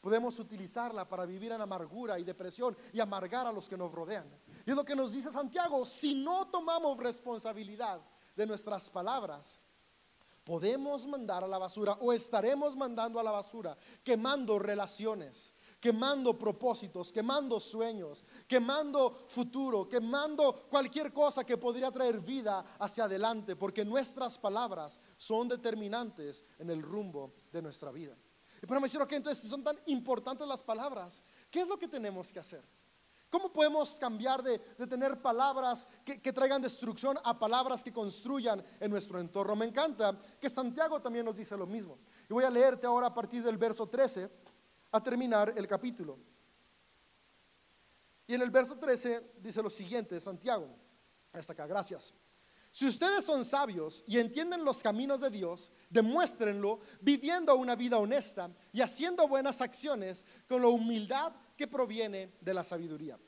podemos 0.00 0.38
utilizarla 0.38 1.08
para 1.08 1.26
vivir 1.26 1.52
en 1.52 1.60
amargura 1.60 2.18
y 2.18 2.24
depresión 2.24 2.76
y 2.92 3.00
amargar 3.00 3.46
a 3.46 3.52
los 3.52 3.68
que 3.68 3.76
nos 3.76 3.92
rodean. 3.92 4.26
Y 4.64 4.70
es 4.70 4.76
lo 4.76 4.84
que 4.84 4.96
nos 4.96 5.12
dice 5.12 5.30
Santiago, 5.30 5.84
si 5.84 6.14
no 6.14 6.46
tomamos 6.48 6.96
responsabilidad 6.98 8.00
de 8.36 8.46
nuestras 8.46 8.88
palabras, 8.90 9.60
podemos 10.44 11.06
mandar 11.06 11.44
a 11.44 11.48
la 11.48 11.58
basura 11.58 11.96
o 12.00 12.12
estaremos 12.12 12.76
mandando 12.76 13.18
a 13.18 13.22
la 13.22 13.30
basura, 13.30 13.76
quemando 14.02 14.58
relaciones, 14.58 15.54
quemando 15.80 16.38
propósitos, 16.38 17.12
quemando 17.12 17.58
sueños, 17.60 18.24
quemando 18.46 19.24
futuro, 19.28 19.88
quemando 19.88 20.66
cualquier 20.68 21.12
cosa 21.12 21.44
que 21.44 21.56
podría 21.56 21.90
traer 21.90 22.20
vida 22.20 22.76
hacia 22.78 23.04
adelante, 23.04 23.56
porque 23.56 23.84
nuestras 23.84 24.38
palabras 24.38 25.00
son 25.16 25.48
determinantes 25.48 26.44
en 26.58 26.70
el 26.70 26.82
rumbo 26.82 27.34
de 27.52 27.62
nuestra 27.62 27.90
vida. 27.90 28.16
Pero 28.60 28.80
me 28.80 28.86
decir, 28.86 29.00
ok, 29.00 29.12
entonces 29.12 29.42
si 29.42 29.48
son 29.48 29.64
tan 29.64 29.76
importantes 29.86 30.46
las 30.46 30.62
palabras, 30.62 31.22
¿qué 31.50 31.60
es 31.60 31.68
lo 31.68 31.76
que 31.76 31.88
tenemos 31.88 32.32
que 32.32 32.38
hacer? 32.38 32.64
¿Cómo 33.32 33.50
podemos 33.50 33.98
cambiar 33.98 34.42
de, 34.42 34.58
tener 34.86 35.22
palabras 35.22 35.88
que, 36.04 36.20
que, 36.20 36.34
traigan 36.34 36.60
destrucción 36.60 37.18
a 37.24 37.38
palabras 37.38 37.82
que 37.82 37.90
construyan 37.90 38.62
en 38.78 38.90
nuestro 38.90 39.18
entorno? 39.18 39.56
Me 39.56 39.64
encanta 39.64 40.20
que 40.38 40.50
Santiago 40.50 41.00
también 41.00 41.24
nos 41.24 41.38
dice 41.38 41.56
lo 41.56 41.66
mismo. 41.66 41.98
Y 42.28 42.34
voy 42.34 42.44
a 42.44 42.50
leerte 42.50 42.86
ahora 42.86 43.06
a 43.06 43.14
partir 43.14 43.42
del 43.42 43.56
verso 43.56 43.88
13 43.88 44.30
a 44.90 45.02
terminar 45.02 45.54
el 45.56 45.66
capítulo. 45.66 46.18
Y 48.26 48.34
en 48.34 48.42
el 48.42 48.50
verso 48.50 48.78
13 48.78 49.36
dice 49.40 49.62
lo 49.62 49.70
siguiente, 49.70 50.20
Santiago, 50.20 50.68
hasta 51.32 51.54
acá, 51.54 51.66
gracias. 51.66 52.12
Si 52.72 52.86
ustedes 52.86 53.22
son 53.22 53.44
sabios 53.44 54.02
y 54.06 54.18
entienden 54.18 54.64
los 54.64 54.82
caminos 54.82 55.20
de 55.20 55.28
Dios, 55.28 55.70
demuéstrenlo 55.90 56.80
viviendo 57.02 57.54
una 57.54 57.76
vida 57.76 57.98
honesta 57.98 58.50
y 58.72 58.80
haciendo 58.80 59.28
buenas 59.28 59.60
acciones 59.60 60.24
con 60.48 60.62
la 60.62 60.68
humildad 60.68 61.34
que 61.54 61.68
proviene 61.68 62.32
de 62.40 62.54
la 62.54 62.64
sabiduría. 62.64 63.18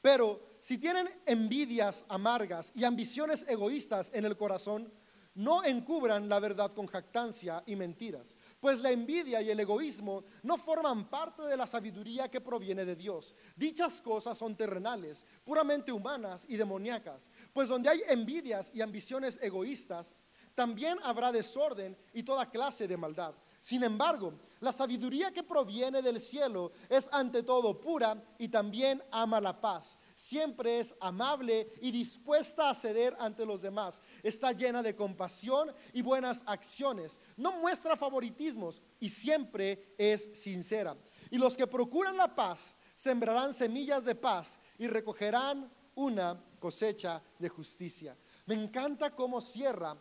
Pero 0.00 0.58
si 0.60 0.76
tienen 0.76 1.08
envidias 1.24 2.04
amargas 2.08 2.72
y 2.74 2.82
ambiciones 2.82 3.46
egoístas 3.48 4.10
en 4.12 4.24
el 4.24 4.36
corazón, 4.36 4.92
no 5.34 5.64
encubran 5.64 6.28
la 6.28 6.40
verdad 6.40 6.72
con 6.72 6.86
jactancia 6.86 7.62
y 7.66 7.76
mentiras, 7.76 8.36
pues 8.60 8.80
la 8.80 8.90
envidia 8.90 9.40
y 9.40 9.50
el 9.50 9.60
egoísmo 9.60 10.24
no 10.42 10.58
forman 10.58 11.08
parte 11.08 11.42
de 11.42 11.56
la 11.56 11.66
sabiduría 11.66 12.30
que 12.30 12.40
proviene 12.40 12.84
de 12.84 12.96
Dios. 12.96 13.34
Dichas 13.56 14.02
cosas 14.02 14.36
son 14.36 14.56
terrenales, 14.56 15.24
puramente 15.44 15.92
humanas 15.92 16.44
y 16.48 16.56
demoníacas, 16.56 17.30
pues 17.52 17.68
donde 17.68 17.88
hay 17.88 18.02
envidias 18.08 18.70
y 18.74 18.82
ambiciones 18.82 19.38
egoístas, 19.42 20.14
también 20.54 20.98
habrá 21.02 21.32
desorden 21.32 21.96
y 22.12 22.22
toda 22.22 22.50
clase 22.50 22.86
de 22.86 22.96
maldad. 22.96 23.34
Sin 23.58 23.82
embargo, 23.84 24.34
la 24.60 24.72
sabiduría 24.72 25.32
que 25.32 25.42
proviene 25.42 26.02
del 26.02 26.20
cielo 26.20 26.72
es 26.88 27.08
ante 27.12 27.42
todo 27.42 27.80
pura 27.80 28.22
y 28.38 28.48
también 28.48 29.02
ama 29.10 29.40
la 29.40 29.58
paz. 29.60 29.98
Siempre 30.22 30.78
es 30.78 30.94
amable 31.00 31.68
y 31.80 31.90
dispuesta 31.90 32.70
a 32.70 32.76
ceder 32.76 33.16
ante 33.18 33.44
los 33.44 33.60
demás. 33.60 34.00
Está 34.22 34.52
llena 34.52 34.80
de 34.80 34.94
compasión 34.94 35.74
y 35.92 36.00
buenas 36.00 36.44
acciones. 36.46 37.20
No 37.36 37.50
muestra 37.54 37.96
favoritismos 37.96 38.80
y 39.00 39.08
siempre 39.08 39.96
es 39.98 40.30
sincera. 40.34 40.96
Y 41.28 41.38
los 41.38 41.56
que 41.56 41.66
procuran 41.66 42.16
la 42.16 42.32
paz 42.32 42.72
sembrarán 42.94 43.52
semillas 43.52 44.04
de 44.04 44.14
paz 44.14 44.60
y 44.78 44.86
recogerán 44.86 45.68
una 45.96 46.40
cosecha 46.60 47.20
de 47.36 47.48
justicia. 47.48 48.16
Me 48.46 48.54
encanta 48.54 49.16
cómo 49.16 49.40
cierra 49.40 49.96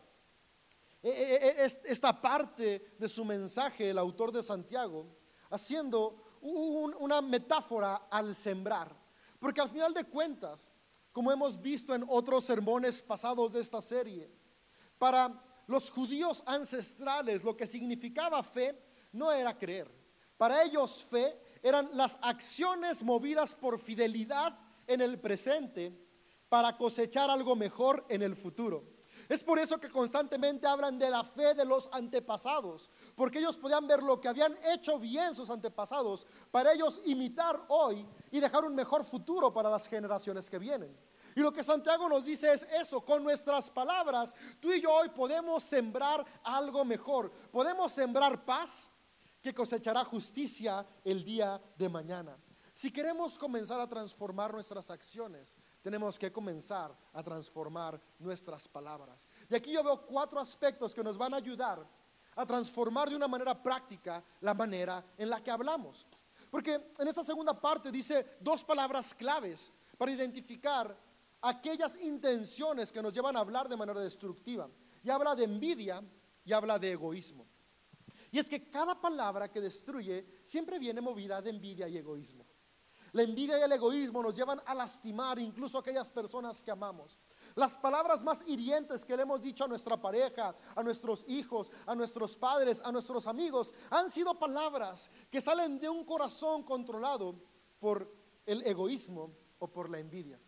e, 1.02 1.10
e, 1.10 1.64
e, 1.64 1.66
esta 1.66 2.22
parte 2.22 2.94
de 3.00 3.10
su 3.10 3.26
mensaje, 3.26 3.90
el 3.90 3.98
autor 3.98 4.32
de 4.32 4.44
Santiago, 4.44 5.18
haciendo 5.50 6.38
una 6.42 7.24
metáfora 7.24 8.08
al 8.12 8.36
sembrar. 8.36 9.01
Porque 9.42 9.60
al 9.60 9.70
final 9.70 9.92
de 9.92 10.04
cuentas, 10.04 10.72
como 11.12 11.32
hemos 11.32 11.60
visto 11.60 11.96
en 11.96 12.06
otros 12.08 12.46
sermones 12.46 13.02
pasados 13.02 13.54
de 13.54 13.60
esta 13.60 13.82
serie, 13.82 14.30
para 15.00 15.34
los 15.66 15.90
judíos 15.90 16.44
ancestrales 16.46 17.44
lo 17.44 17.58
que 17.58 17.66
significaba 17.66 18.44
fe 18.44 18.80
no 19.12 19.32
era 19.32 19.58
creer. 19.58 19.90
Para 20.38 20.62
ellos 20.64 21.04
fe 21.04 21.42
eran 21.64 21.90
las 21.94 22.20
acciones 22.22 23.02
movidas 23.02 23.56
por 23.56 23.80
fidelidad 23.80 24.60
en 24.86 25.02
el 25.02 25.20
presente 25.20 25.92
para 26.48 26.78
cosechar 26.78 27.32
algo 27.32 27.56
mejor 27.56 28.06
en 28.10 28.22
el 28.22 28.36
futuro. 28.36 28.84
Es 29.30 29.44
por 29.44 29.60
eso 29.60 29.80
que 29.80 29.90
constantemente 29.90 30.68
hablan 30.68 30.98
de 30.98 31.10
la 31.10 31.24
fe 31.24 31.54
de 31.54 31.66
los 31.66 31.90
antepasados, 31.92 32.90
porque 33.16 33.40
ellos 33.40 33.58
podían 33.58 33.88
ver 33.88 34.04
lo 34.04 34.20
que 34.20 34.28
habían 34.28 34.58
hecho 34.64 35.00
bien 35.00 35.36
sus 35.36 35.50
antepasados 35.50 36.26
para 36.52 36.74
ellos 36.74 37.00
imitar 37.06 37.64
hoy 37.70 38.06
y 38.32 38.40
dejar 38.40 38.66
un 38.66 38.76
mejor 38.76 39.04
futuro 39.04 39.54
para 39.54 39.70
las 39.70 39.88
generaciones 39.88 40.50
que 40.50 40.60
vienen. 40.60 40.96
Y 41.36 41.40
lo 41.40 41.54
que 41.54 41.64
Santiago 41.64 42.10
nos 42.10 42.26
dice 42.26 42.54
es 42.54 42.64
eso, 42.64 43.02
con 43.02 43.24
nuestras 43.24 43.70
palabras, 43.70 44.36
tú 44.60 44.72
y 44.72 44.82
yo 44.82 44.94
hoy 44.94 45.10
podemos 45.10 45.64
sembrar 45.64 46.26
algo 46.44 46.84
mejor, 46.84 47.32
podemos 47.52 47.92
sembrar 47.92 48.44
paz 48.44 48.92
que 49.42 49.54
cosechará 49.54 50.04
justicia 50.04 50.86
el 51.04 51.24
día 51.24 51.60
de 51.78 51.90
mañana. 51.90 52.38
Si 52.74 52.92
queremos 52.92 53.38
comenzar 53.38 53.80
a 53.80 53.88
transformar 53.88 54.54
nuestras 54.54 54.90
acciones, 54.90 55.58
tenemos 55.82 56.18
que 56.18 56.32
comenzar 56.32 56.96
a 57.14 57.22
transformar 57.22 58.02
nuestras 58.20 58.68
palabras. 58.68 59.28
Y 59.50 59.56
aquí 59.56 59.72
yo 59.74 59.84
veo 59.84 60.06
cuatro 60.06 60.40
aspectos 60.40 60.94
que 60.94 61.04
nos 61.04 61.18
van 61.18 61.34
a 61.34 61.38
ayudar 61.38 61.86
a 62.36 62.46
transformar 62.46 63.10
de 63.10 63.16
una 63.16 63.28
manera 63.28 63.62
práctica 63.62 64.24
la 64.40 64.54
manera 64.54 65.04
en 65.18 65.30
la 65.30 65.44
que 65.44 65.52
hablamos. 65.52 66.08
Porque 66.50 66.94
en 66.98 67.08
esta 67.08 67.24
segunda 67.24 67.60
parte 67.60 67.92
dice 67.92 68.38
dos 68.40 68.64
palabras 68.64 69.14
claves 69.14 69.72
para 69.98 70.12
identificar 70.12 70.98
aquellas 71.42 71.98
intenciones 71.98 72.92
que 72.92 73.02
nos 73.02 73.14
llevan 73.14 73.36
a 73.36 73.42
hablar 73.42 73.68
de 73.68 73.78
manera 73.78 74.00
destructiva. 74.00 74.70
Y 75.04 75.10
habla 75.10 75.36
de 75.36 75.44
envidia 75.44 76.04
y 76.46 76.54
habla 76.54 76.80
de 76.80 76.92
egoísmo. 76.92 77.46
Y 78.32 78.40
es 78.40 78.48
que 78.48 78.70
cada 78.70 79.00
palabra 79.00 79.52
que 79.52 79.60
destruye 79.60 80.26
siempre 80.44 80.80
viene 80.80 81.02
movida 81.02 81.42
de 81.42 81.50
envidia 81.50 81.88
y 81.90 81.98
egoísmo. 81.98 82.46
La 83.14 83.24
envidia 83.24 83.60
y 83.60 83.62
el 83.62 83.72
egoísmo 83.74 84.24
nos 84.24 84.34
llevan 84.34 84.62
a 84.66 84.74
lastimar 84.74 85.38
incluso 85.38 85.78
a 85.78 85.82
aquellas 85.82 86.10
personas 86.10 86.64
que 86.64 86.72
amamos. 86.72 87.20
Las 87.56 87.78
palabras 87.78 88.24
más 88.24 88.48
hirientes 88.48 89.04
que 89.04 89.18
le 89.18 89.24
hemos 89.24 89.42
dicho 89.42 89.66
a 89.66 89.68
nuestra 89.68 89.98
pareja, 89.98 90.56
a 90.76 90.82
nuestros 90.82 91.26
hijos, 91.28 91.70
a 91.86 91.94
nuestros 91.94 92.38
padres, 92.38 92.82
a 92.84 92.92
nuestros 92.92 93.28
amigos, 93.28 93.74
han 93.90 94.10
sido 94.10 94.40
palabras 94.40 95.12
que 95.30 95.42
salen 95.42 95.78
de 95.80 95.90
un 95.90 96.06
corazón 96.06 96.64
controlado 96.64 97.36
por 97.80 98.10
el 98.46 98.66
egoísmo 98.66 99.32
o 99.60 99.68
por 99.68 99.90
la 99.90 100.00
envidia. 100.00 100.40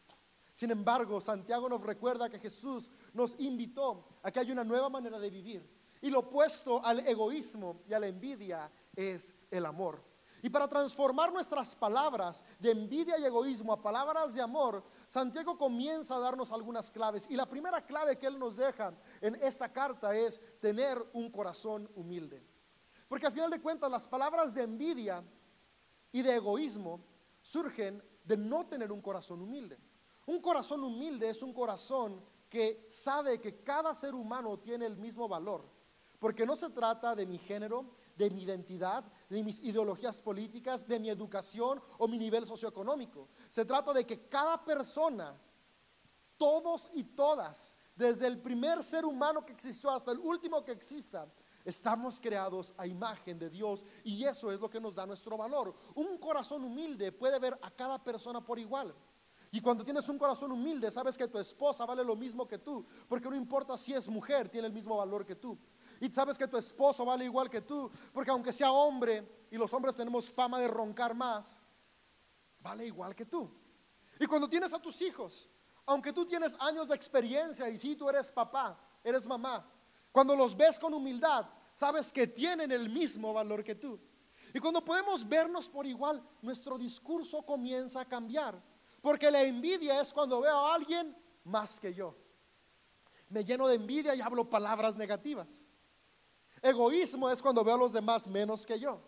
Sin 0.53 0.71
embargo, 0.71 1.19
Santiago 1.19 1.67
nos 1.67 1.81
recuerda 1.81 2.29
que 2.29 2.39
Jesús 2.39 2.91
nos 3.13 3.35
invitó 3.39 4.05
a 4.21 4.31
que 4.31 4.39
haya 4.39 4.53
una 4.53 4.63
nueva 4.63 4.87
manera 4.87 5.19
de 5.19 5.29
vivir. 5.29 5.67
Y 6.01 6.09
lo 6.09 6.19
opuesto 6.19 6.83
al 6.83 6.99
egoísmo 7.07 7.81
y 7.87 7.93
a 7.93 7.99
la 7.99 8.07
envidia 8.07 8.71
es 8.95 9.35
el 9.49 9.65
amor. 9.65 10.12
Y 10.43 10.49
para 10.49 10.67
transformar 10.67 11.31
nuestras 11.31 11.73
palabras 11.73 12.43
de 12.59 12.71
envidia 12.71 13.17
y 13.17 13.23
egoísmo 13.23 13.71
a 13.71 13.81
palabras 13.81 14.33
de 14.33 14.41
amor, 14.41 14.83
Santiago 15.07 15.57
comienza 15.57 16.17
a 16.17 16.19
darnos 16.19 16.51
algunas 16.51 16.91
claves. 16.91 17.27
Y 17.29 17.37
la 17.37 17.45
primera 17.45 17.85
clave 17.85 18.17
que 18.17 18.27
él 18.27 18.37
nos 18.37 18.57
deja 18.57 18.93
en 19.21 19.35
esta 19.35 19.71
carta 19.71 20.13
es 20.13 20.41
tener 20.59 21.01
un 21.13 21.31
corazón 21.31 21.89
humilde. 21.95 22.45
Porque 23.07 23.25
al 23.25 23.31
final 23.31 23.49
de 23.49 23.61
cuentas 23.61 23.89
las 23.89 24.05
palabras 24.05 24.53
de 24.53 24.63
envidia 24.63 25.23
y 26.11 26.21
de 26.21 26.35
egoísmo 26.35 26.99
surgen 27.41 28.03
de 28.25 28.35
no 28.35 28.65
tener 28.65 28.91
un 28.91 29.01
corazón 29.01 29.41
humilde. 29.41 29.79
Un 30.25 30.41
corazón 30.41 30.83
humilde 30.83 31.29
es 31.29 31.41
un 31.41 31.53
corazón 31.53 32.21
que 32.49 32.85
sabe 32.89 33.39
que 33.39 33.63
cada 33.63 33.95
ser 33.95 34.13
humano 34.13 34.59
tiene 34.59 34.87
el 34.87 34.97
mismo 34.97 35.29
valor. 35.29 35.63
Porque 36.19 36.45
no 36.45 36.55
se 36.55 36.69
trata 36.69 37.15
de 37.15 37.25
mi 37.25 37.37
género, 37.37 37.95
de 38.15 38.29
mi 38.29 38.43
identidad, 38.43 39.03
de 39.29 39.43
mis 39.43 39.59
ideologías 39.61 40.21
políticas, 40.21 40.87
de 40.87 40.99
mi 40.99 41.09
educación 41.09 41.81
o 41.97 42.07
mi 42.07 42.17
nivel 42.17 42.45
socioeconómico. 42.45 43.29
Se 43.49 43.65
trata 43.65 43.93
de 43.93 44.05
que 44.05 44.27
cada 44.27 44.63
persona, 44.63 45.39
todos 46.37 46.89
y 46.93 47.03
todas, 47.03 47.75
desde 47.95 48.27
el 48.27 48.39
primer 48.41 48.83
ser 48.83 49.05
humano 49.05 49.45
que 49.45 49.53
existió 49.53 49.91
hasta 49.91 50.11
el 50.11 50.19
último 50.19 50.63
que 50.63 50.71
exista, 50.71 51.27
Estamos 51.65 52.19
creados 52.19 52.73
a 52.77 52.85
imagen 52.85 53.39
de 53.39 53.49
Dios 53.49 53.85
y 54.03 54.25
eso 54.25 54.51
es 54.51 54.59
lo 54.59 54.69
que 54.69 54.81
nos 54.81 54.95
da 54.95 55.05
nuestro 55.05 55.37
valor. 55.37 55.73
Un 55.95 56.17
corazón 56.17 56.63
humilde 56.63 57.11
puede 57.13 57.39
ver 57.39 57.57
a 57.61 57.71
cada 57.71 58.03
persona 58.03 58.41
por 58.41 58.59
igual. 58.59 58.93
Y 59.51 59.61
cuando 59.61 59.85
tienes 59.85 60.09
un 60.09 60.17
corazón 60.17 60.51
humilde, 60.51 60.91
sabes 60.91 61.17
que 61.17 61.27
tu 61.27 61.37
esposa 61.37 61.85
vale 61.85 62.03
lo 62.03 62.15
mismo 62.15 62.47
que 62.47 62.57
tú, 62.57 62.85
porque 63.07 63.29
no 63.29 63.35
importa 63.35 63.77
si 63.77 63.93
es 63.93 64.09
mujer, 64.09 64.49
tiene 64.49 64.67
el 64.67 64.73
mismo 64.73 64.97
valor 64.97 65.25
que 65.25 65.35
tú. 65.35 65.57
Y 66.03 66.11
sabes 66.11 66.37
que 66.37 66.49
tu 66.49 66.57
esposo 66.57 67.05
vale 67.05 67.23
igual 67.23 67.49
que 67.49 67.61
tú, 67.61 67.89
porque 68.11 68.29
aunque 68.29 68.51
sea 68.51 68.73
hombre, 68.73 69.45
y 69.49 69.55
los 69.55 69.71
hombres 69.71 69.95
tenemos 69.95 70.29
fama 70.29 70.59
de 70.59 70.67
roncar 70.67 71.15
más, 71.15 71.61
vale 72.59 72.85
igual 72.85 73.15
que 73.15 73.25
tú. 73.25 73.49
Y 74.19 74.25
cuando 74.25 74.49
tienes 74.49 74.73
a 74.73 74.81
tus 74.81 75.01
hijos, 75.01 75.49
aunque 75.85 76.11
tú 76.11 76.25
tienes 76.25 76.57
años 76.59 76.89
de 76.89 76.95
experiencia 76.95 77.69
y 77.69 77.77
si 77.77 77.95
tú 77.95 78.09
eres 78.09 78.33
papá, 78.33 78.77
eres 79.01 79.25
mamá, 79.25 79.65
cuando 80.11 80.35
los 80.35 80.57
ves 80.57 80.77
con 80.77 80.93
humildad, 80.93 81.45
sabes 81.71 82.11
que 82.11 82.27
tienen 82.27 82.73
el 82.73 82.89
mismo 82.89 83.31
valor 83.31 83.63
que 83.63 83.75
tú. 83.75 83.97
Y 84.53 84.59
cuando 84.59 84.83
podemos 84.83 85.25
vernos 85.25 85.69
por 85.69 85.87
igual, 85.87 86.21
nuestro 86.41 86.77
discurso 86.77 87.45
comienza 87.45 88.01
a 88.01 88.05
cambiar. 88.09 88.61
Porque 89.01 89.31
la 89.31 89.41
envidia 89.41 90.01
es 90.01 90.11
cuando 90.11 90.41
veo 90.41 90.67
a 90.67 90.75
alguien 90.75 91.15
más 91.45 91.79
que 91.79 91.93
yo. 91.93 92.13
Me 93.29 93.45
lleno 93.45 93.69
de 93.69 93.75
envidia 93.75 94.13
y 94.13 94.19
hablo 94.19 94.49
palabras 94.49 94.97
negativas. 94.97 95.69
Egoísmo 96.63 97.29
es 97.29 97.41
cuando 97.41 97.61
veo 97.61 97.75
a 97.75 97.77
los 97.77 97.91
demás 97.91 98.25
menos 98.25 98.65
que 98.65 98.79
yo. 98.79 99.01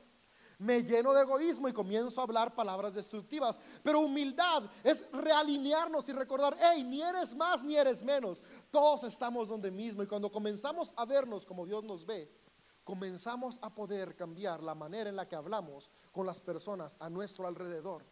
Me 0.59 0.83
lleno 0.83 1.13
de 1.13 1.21
egoísmo 1.21 1.69
y 1.69 1.73
comienzo 1.73 2.19
a 2.19 2.25
hablar 2.25 2.53
palabras 2.53 2.93
destructivas. 2.93 3.59
Pero 3.81 4.01
humildad 4.01 4.63
es 4.83 5.09
realinearnos 5.11 6.07
y 6.09 6.11
recordar, 6.11 6.57
hey, 6.59 6.83
ni 6.83 7.01
eres 7.01 7.33
más 7.33 7.63
ni 7.63 7.77
eres 7.77 8.03
menos. 8.03 8.43
Todos 8.69 9.05
estamos 9.05 9.47
donde 9.47 9.71
mismo. 9.71 10.03
Y 10.03 10.07
cuando 10.07 10.29
comenzamos 10.29 10.93
a 10.97 11.05
vernos 11.05 11.45
como 11.45 11.65
Dios 11.65 11.83
nos 11.85 12.05
ve, 12.05 12.29
comenzamos 12.83 13.57
a 13.61 13.73
poder 13.73 14.17
cambiar 14.17 14.61
la 14.61 14.75
manera 14.75 15.09
en 15.09 15.15
la 15.15 15.27
que 15.27 15.35
hablamos 15.35 15.89
con 16.11 16.25
las 16.25 16.41
personas 16.41 16.97
a 16.99 17.09
nuestro 17.09 17.47
alrededor. 17.47 18.05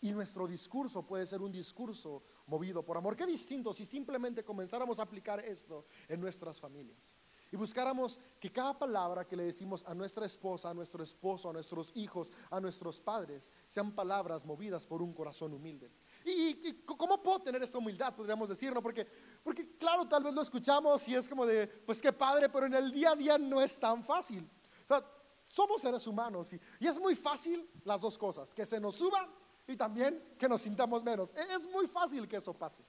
Y 0.00 0.12
nuestro 0.12 0.46
discurso 0.46 1.04
puede 1.04 1.26
ser 1.26 1.42
un 1.42 1.50
discurso 1.50 2.22
movido 2.46 2.84
por 2.84 2.96
amor. 2.96 3.16
Qué 3.16 3.26
distinto 3.26 3.74
si 3.74 3.84
simplemente 3.84 4.44
comenzáramos 4.44 5.00
a 5.00 5.02
aplicar 5.02 5.40
esto 5.40 5.86
en 6.08 6.20
nuestras 6.20 6.60
familias 6.60 7.16
y 7.50 7.56
buscáramos 7.56 8.18
que 8.40 8.52
cada 8.52 8.78
palabra 8.78 9.26
que 9.26 9.36
le 9.36 9.44
decimos 9.44 9.84
a 9.86 9.94
nuestra 9.94 10.26
esposa, 10.26 10.70
a 10.70 10.74
nuestro 10.74 11.02
esposo, 11.02 11.50
a 11.50 11.52
nuestros 11.52 11.92
hijos, 11.94 12.32
a 12.50 12.60
nuestros 12.60 13.00
padres, 13.00 13.52
sean 13.66 13.92
palabras 13.92 14.44
movidas 14.44 14.86
por 14.86 15.02
un 15.02 15.12
corazón 15.12 15.52
humilde. 15.54 15.90
¿Y, 16.24 16.82
cómo 16.84 17.22
puedo 17.22 17.40
tener 17.40 17.62
esa 17.62 17.78
humildad? 17.78 18.14
Podríamos 18.14 18.48
decir, 18.48 18.72
¿no? 18.74 18.82
Porque, 18.82 19.06
porque 19.42 19.76
claro, 19.76 20.06
tal 20.08 20.24
vez 20.24 20.34
lo 20.34 20.42
escuchamos 20.42 21.06
y 21.08 21.14
es 21.14 21.28
como 21.28 21.46
de, 21.46 21.66
pues 21.66 22.02
qué 22.02 22.12
padre, 22.12 22.48
pero 22.48 22.66
en 22.66 22.74
el 22.74 22.92
día 22.92 23.12
a 23.12 23.16
día 23.16 23.38
no 23.38 23.60
es 23.60 23.78
tan 23.78 24.02
fácil. 24.02 24.48
O 24.84 24.88
sea, 24.88 25.04
somos 25.48 25.80
seres 25.80 26.06
humanos 26.06 26.52
y, 26.52 26.60
y 26.80 26.86
es 26.86 26.98
muy 26.98 27.14
fácil 27.14 27.68
las 27.84 28.00
dos 28.00 28.18
cosas, 28.18 28.52
que 28.52 28.66
se 28.66 28.80
nos 28.80 28.96
suba 28.96 29.28
y 29.66 29.76
también 29.76 30.34
que 30.38 30.48
nos 30.48 30.62
sintamos 30.62 31.02
menos. 31.02 31.34
E, 31.34 31.42
es 31.54 31.64
muy 31.70 31.86
fácil 31.86 32.28
que 32.28 32.36
eso 32.36 32.54
pase. 32.54 32.82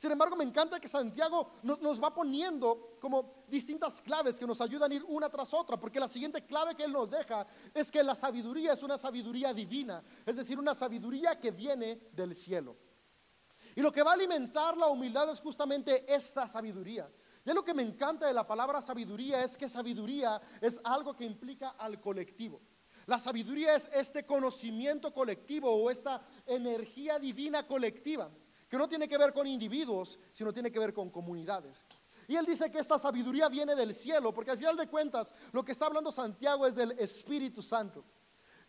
Sin 0.00 0.10
embargo, 0.10 0.34
me 0.34 0.44
encanta 0.44 0.80
que 0.80 0.88
Santiago 0.88 1.50
nos, 1.62 2.02
va 2.02 2.14
poniendo 2.14 2.96
como 2.98 3.44
distintas 3.46 4.00
claves 4.00 4.38
que 4.38 4.46
nos 4.46 4.58
ayudan 4.62 4.90
a 4.90 4.94
ir 4.94 5.04
una 5.06 5.28
tras 5.28 5.52
otra, 5.52 5.78
porque 5.78 6.00
la 6.00 6.08
siguiente 6.08 6.42
clave 6.46 6.74
que 6.74 6.84
él 6.84 6.92
nos 6.92 7.10
deja 7.10 7.46
es 7.74 7.90
que 7.90 8.02
la 8.02 8.14
sabiduría 8.14 8.72
es 8.72 8.82
una 8.82 8.96
sabiduría 8.96 9.52
divina, 9.52 10.02
es 10.24 10.36
decir, 10.36 10.58
una 10.58 10.74
sabiduría 10.74 11.38
que 11.38 11.50
viene 11.50 12.08
del 12.12 12.34
cielo. 12.34 12.78
Y 13.76 13.82
lo 13.82 13.92
que 13.92 14.02
va 14.02 14.12
a 14.12 14.14
alimentar 14.14 14.74
la 14.74 14.86
humildad 14.86 15.30
es 15.30 15.38
justamente 15.38 16.10
esta 16.10 16.48
sabiduría. 16.48 17.12
Y 17.44 17.52
lo 17.52 17.62
que 17.62 17.74
me 17.74 17.82
encanta 17.82 18.26
de 18.26 18.32
la 18.32 18.46
palabra 18.46 18.80
sabiduría 18.80 19.44
es 19.44 19.58
que 19.58 19.68
sabiduría 19.68 20.40
es 20.62 20.80
algo 20.82 21.14
que 21.14 21.26
implica 21.26 21.74
al 21.76 22.00
colectivo. 22.00 22.62
La 23.04 23.18
sabiduría 23.18 23.76
es 23.76 23.90
este 23.92 24.24
conocimiento 24.24 25.12
colectivo 25.12 25.70
o 25.70 25.90
esta 25.90 26.26
energía 26.46 27.18
divina 27.18 27.66
colectiva 27.66 28.30
que 28.70 28.78
no 28.78 28.88
tiene 28.88 29.08
que 29.08 29.18
ver 29.18 29.32
con 29.32 29.48
individuos, 29.48 30.16
sino 30.30 30.52
tiene 30.52 30.70
que 30.70 30.78
ver 30.78 30.94
con 30.94 31.10
comunidades. 31.10 31.84
Y 32.28 32.36
él 32.36 32.46
dice 32.46 32.70
que 32.70 32.78
esta 32.78 33.00
sabiduría 33.00 33.48
viene 33.48 33.74
del 33.74 33.92
cielo, 33.92 34.32
porque 34.32 34.52
al 34.52 34.58
final 34.58 34.76
de 34.76 34.86
cuentas 34.86 35.34
lo 35.50 35.64
que 35.64 35.72
está 35.72 35.86
hablando 35.86 36.12
Santiago 36.12 36.64
es 36.68 36.76
del 36.76 36.92
Espíritu 36.92 37.62
Santo. 37.62 38.04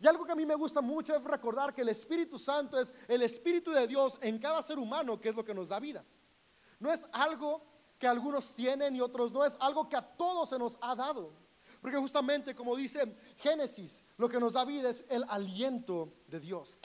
Y 0.00 0.06
algo 0.08 0.26
que 0.26 0.32
a 0.32 0.34
mí 0.34 0.44
me 0.44 0.56
gusta 0.56 0.80
mucho 0.80 1.14
es 1.14 1.22
recordar 1.22 1.72
que 1.72 1.82
el 1.82 1.88
Espíritu 1.88 2.36
Santo 2.36 2.80
es 2.80 2.92
el 3.06 3.22
Espíritu 3.22 3.70
de 3.70 3.86
Dios 3.86 4.18
en 4.20 4.40
cada 4.40 4.60
ser 4.64 4.80
humano, 4.80 5.20
que 5.20 5.28
es 5.28 5.36
lo 5.36 5.44
que 5.44 5.54
nos 5.54 5.68
da 5.68 5.78
vida. 5.78 6.04
No 6.80 6.92
es 6.92 7.08
algo 7.12 7.64
que 7.96 8.08
algunos 8.08 8.52
tienen 8.56 8.96
y 8.96 9.00
otros 9.00 9.30
no, 9.30 9.44
es 9.44 9.56
algo 9.60 9.88
que 9.88 9.94
a 9.94 10.02
todos 10.02 10.48
se 10.48 10.58
nos 10.58 10.76
ha 10.80 10.96
dado. 10.96 11.32
Porque 11.80 11.96
justamente 11.98 12.56
como 12.56 12.74
dice 12.74 13.16
Génesis, 13.36 14.02
lo 14.16 14.28
que 14.28 14.40
nos 14.40 14.54
da 14.54 14.64
vida 14.64 14.90
es 14.90 15.04
el 15.08 15.24
aliento 15.28 16.12
de 16.26 16.40
Dios. 16.40 16.80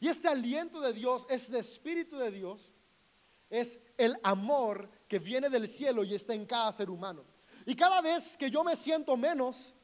Y 0.00 0.08
este 0.08 0.28
aliento 0.28 0.80
de 0.80 0.92
Dios, 0.92 1.26
este 1.28 1.58
espíritu 1.58 2.16
de 2.16 2.30
Dios, 2.30 2.72
es 3.50 3.78
el 3.98 4.16
amor 4.22 4.88
que 5.06 5.18
viene 5.18 5.50
del 5.50 5.68
cielo 5.68 6.04
y 6.04 6.14
está 6.14 6.34
en 6.34 6.46
cada 6.46 6.72
ser 6.72 6.88
humano. 6.88 7.24
Y 7.66 7.76
cada 7.76 8.00
vez 8.00 8.36
que 8.36 8.50
yo 8.50 8.64
me 8.64 8.76
siento 8.76 9.16
menos, 9.16 9.74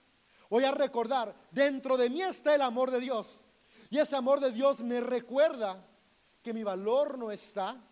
voy 0.48 0.64
a 0.64 0.72
recordar, 0.72 1.34
dentro 1.50 1.96
de 1.96 2.08
mí 2.08 2.22
está 2.22 2.54
el 2.54 2.62
amor 2.62 2.90
de 2.90 3.00
Dios. 3.00 3.44
Y 3.90 3.98
ese 3.98 4.16
amor 4.16 4.40
de 4.40 4.52
Dios 4.52 4.80
me 4.80 5.00
recuerda 5.00 5.86
que 6.42 6.54
mi 6.54 6.62
valor 6.62 7.18
no 7.18 7.30
está 7.30 7.82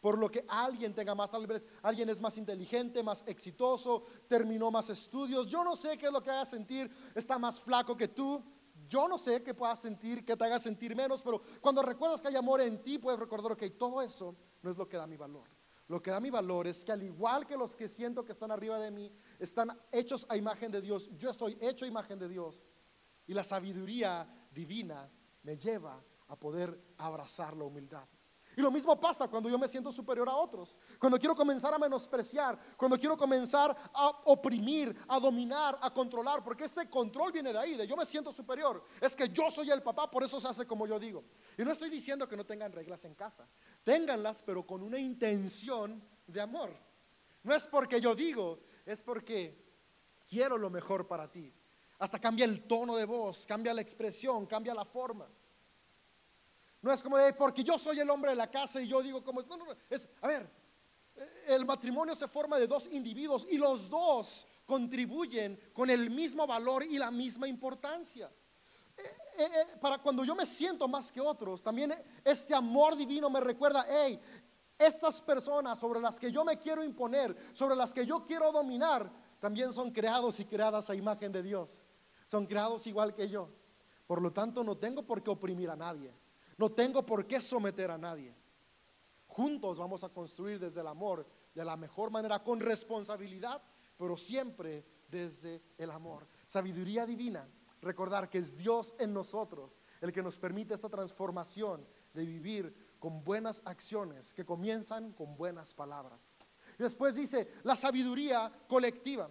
por 0.00 0.16
lo 0.16 0.30
que 0.30 0.44
alguien 0.48 0.94
tenga 0.94 1.14
más, 1.14 1.30
tal 1.30 1.46
vez 1.46 1.66
alguien 1.82 2.08
es 2.08 2.20
más 2.20 2.38
inteligente, 2.38 3.02
más 3.02 3.22
exitoso, 3.26 4.04
terminó 4.28 4.70
más 4.70 4.88
estudios. 4.88 5.46
Yo 5.46 5.62
no 5.62 5.76
sé 5.76 5.98
qué 5.98 6.06
es 6.06 6.12
lo 6.12 6.22
que 6.22 6.30
haga 6.30 6.46
sentir, 6.46 6.90
está 7.14 7.38
más 7.38 7.60
flaco 7.60 7.96
que 7.96 8.08
tú. 8.08 8.42
Yo 8.90 9.06
no 9.06 9.18
sé 9.18 9.40
qué 9.40 9.54
puedas 9.54 9.78
sentir, 9.78 10.24
que 10.24 10.36
te 10.36 10.44
haga 10.44 10.58
sentir 10.58 10.96
menos, 10.96 11.22
pero 11.22 11.40
cuando 11.60 11.80
recuerdas 11.80 12.20
que 12.20 12.26
hay 12.26 12.34
amor 12.34 12.60
en 12.60 12.82
ti, 12.82 12.98
puedes 12.98 13.20
recordar 13.20 13.56
que 13.56 13.70
todo 13.70 14.02
eso 14.02 14.34
no 14.62 14.68
es 14.68 14.76
lo 14.76 14.88
que 14.88 14.96
da 14.96 15.06
mi 15.06 15.16
valor. 15.16 15.48
Lo 15.86 16.02
que 16.02 16.10
da 16.10 16.18
mi 16.18 16.28
valor 16.28 16.66
es 16.66 16.84
que 16.84 16.90
al 16.90 17.04
igual 17.04 17.46
que 17.46 17.56
los 17.56 17.76
que 17.76 17.88
siento 17.88 18.24
que 18.24 18.32
están 18.32 18.50
arriba 18.50 18.80
de 18.80 18.90
mí, 18.90 19.12
están 19.38 19.78
hechos 19.92 20.26
a 20.28 20.36
imagen 20.36 20.72
de 20.72 20.80
Dios, 20.80 21.08
yo 21.16 21.30
estoy 21.30 21.56
hecho 21.60 21.84
a 21.84 21.88
imagen 21.88 22.18
de 22.18 22.28
Dios. 22.28 22.64
Y 23.28 23.32
la 23.32 23.44
sabiduría 23.44 24.28
divina 24.50 25.08
me 25.44 25.56
lleva 25.56 26.02
a 26.26 26.36
poder 26.36 26.94
abrazar 26.98 27.56
la 27.56 27.64
humildad. 27.64 28.08
Y 28.60 28.62
lo 28.62 28.70
mismo 28.70 29.00
pasa 29.00 29.26
cuando 29.26 29.48
yo 29.48 29.58
me 29.58 29.66
siento 29.66 29.90
superior 29.90 30.28
a 30.28 30.36
otros, 30.36 30.76
cuando 30.98 31.18
quiero 31.18 31.34
comenzar 31.34 31.72
a 31.72 31.78
menospreciar, 31.78 32.58
cuando 32.76 32.98
quiero 32.98 33.16
comenzar 33.16 33.74
a 33.94 34.08
oprimir, 34.26 34.94
a 35.08 35.18
dominar, 35.18 35.78
a 35.80 35.90
controlar, 35.90 36.44
porque 36.44 36.64
este 36.64 36.86
control 36.90 37.32
viene 37.32 37.54
de 37.54 37.58
ahí, 37.58 37.74
de 37.74 37.86
yo 37.86 37.96
me 37.96 38.04
siento 38.04 38.30
superior. 38.30 38.84
Es 39.00 39.16
que 39.16 39.30
yo 39.30 39.50
soy 39.50 39.70
el 39.70 39.82
papá, 39.82 40.10
por 40.10 40.22
eso 40.24 40.38
se 40.38 40.46
hace 40.46 40.66
como 40.66 40.86
yo 40.86 40.98
digo. 41.00 41.24
Y 41.56 41.64
no 41.64 41.72
estoy 41.72 41.88
diciendo 41.88 42.28
que 42.28 42.36
no 42.36 42.44
tengan 42.44 42.70
reglas 42.70 43.02
en 43.06 43.14
casa, 43.14 43.48
ténganlas, 43.82 44.42
pero 44.42 44.66
con 44.66 44.82
una 44.82 44.98
intención 44.98 46.06
de 46.26 46.42
amor. 46.42 46.76
No 47.42 47.54
es 47.54 47.66
porque 47.66 47.98
yo 47.98 48.14
digo, 48.14 48.60
es 48.84 49.02
porque 49.02 49.56
quiero 50.28 50.58
lo 50.58 50.68
mejor 50.68 51.08
para 51.08 51.30
ti. 51.30 51.50
Hasta 51.98 52.18
cambia 52.18 52.44
el 52.44 52.64
tono 52.64 52.94
de 52.96 53.06
voz, 53.06 53.46
cambia 53.46 53.72
la 53.72 53.80
expresión, 53.80 54.44
cambia 54.44 54.74
la 54.74 54.84
forma. 54.84 55.26
No 56.82 56.92
es 56.92 57.02
como 57.02 57.16
de, 57.18 57.32
porque 57.34 57.62
yo 57.62 57.78
soy 57.78 58.00
el 58.00 58.08
hombre 58.08 58.30
de 58.30 58.36
la 58.36 58.50
casa 58.50 58.80
y 58.80 58.88
yo 58.88 59.02
digo 59.02 59.22
como 59.22 59.40
es. 59.40 59.46
No, 59.46 59.56
no, 59.56 59.66
no. 59.66 59.76
Es, 59.88 60.08
a 60.20 60.28
ver, 60.28 60.50
el 61.48 61.66
matrimonio 61.66 62.14
se 62.14 62.28
forma 62.28 62.58
de 62.58 62.66
dos 62.66 62.88
individuos 62.90 63.46
y 63.50 63.58
los 63.58 63.88
dos 63.90 64.46
contribuyen 64.64 65.58
con 65.72 65.90
el 65.90 66.10
mismo 66.10 66.46
valor 66.46 66.84
y 66.84 66.98
la 66.98 67.10
misma 67.10 67.48
importancia. 67.48 68.30
Eh, 68.96 69.02
eh, 69.38 69.44
eh, 69.44 69.76
para 69.80 69.98
cuando 69.98 70.24
yo 70.24 70.34
me 70.34 70.46
siento 70.46 70.86
más 70.88 71.10
que 71.10 71.20
otros, 71.20 71.62
también 71.62 71.92
este 72.24 72.54
amor 72.54 72.96
divino 72.96 73.28
me 73.28 73.40
recuerda, 73.40 73.84
hey, 73.88 74.20
estas 74.78 75.20
personas 75.20 75.78
sobre 75.78 76.00
las 76.00 76.18
que 76.18 76.32
yo 76.32 76.44
me 76.44 76.58
quiero 76.58 76.82
imponer, 76.82 77.36
sobre 77.52 77.76
las 77.76 77.92
que 77.92 78.06
yo 78.06 78.24
quiero 78.24 78.52
dominar, 78.52 79.10
también 79.38 79.72
son 79.72 79.90
creados 79.90 80.40
y 80.40 80.44
creadas 80.44 80.88
a 80.88 80.94
imagen 80.94 81.32
de 81.32 81.42
Dios. 81.42 81.84
Son 82.24 82.46
creados 82.46 82.86
igual 82.86 83.14
que 83.14 83.28
yo. 83.28 83.48
Por 84.06 84.22
lo 84.22 84.32
tanto, 84.32 84.62
no 84.62 84.76
tengo 84.76 85.02
por 85.02 85.22
qué 85.22 85.30
oprimir 85.30 85.68
a 85.70 85.76
nadie. 85.76 86.14
No 86.60 86.70
tengo 86.70 87.06
por 87.06 87.26
qué 87.26 87.40
someter 87.40 87.90
a 87.90 87.96
nadie. 87.96 88.36
Juntos 89.28 89.78
vamos 89.78 90.04
a 90.04 90.10
construir 90.10 90.60
desde 90.60 90.82
el 90.82 90.88
amor 90.88 91.26
de 91.54 91.64
la 91.64 91.74
mejor 91.74 92.10
manera, 92.10 92.44
con 92.44 92.60
responsabilidad, 92.60 93.62
pero 93.96 94.14
siempre 94.18 94.84
desde 95.08 95.62
el 95.78 95.90
amor. 95.90 96.28
Sabiduría 96.44 97.06
divina, 97.06 97.48
recordar 97.80 98.28
que 98.28 98.36
es 98.36 98.58
Dios 98.58 98.94
en 98.98 99.14
nosotros 99.14 99.80
el 100.02 100.12
que 100.12 100.22
nos 100.22 100.38
permite 100.38 100.74
esta 100.74 100.90
transformación 100.90 101.88
de 102.12 102.26
vivir 102.26 102.94
con 102.98 103.24
buenas 103.24 103.62
acciones 103.64 104.34
que 104.34 104.44
comienzan 104.44 105.14
con 105.14 105.38
buenas 105.38 105.72
palabras. 105.72 106.30
Después 106.76 107.14
dice 107.14 107.48
la 107.62 107.74
sabiduría 107.74 108.52
colectiva. 108.68 109.30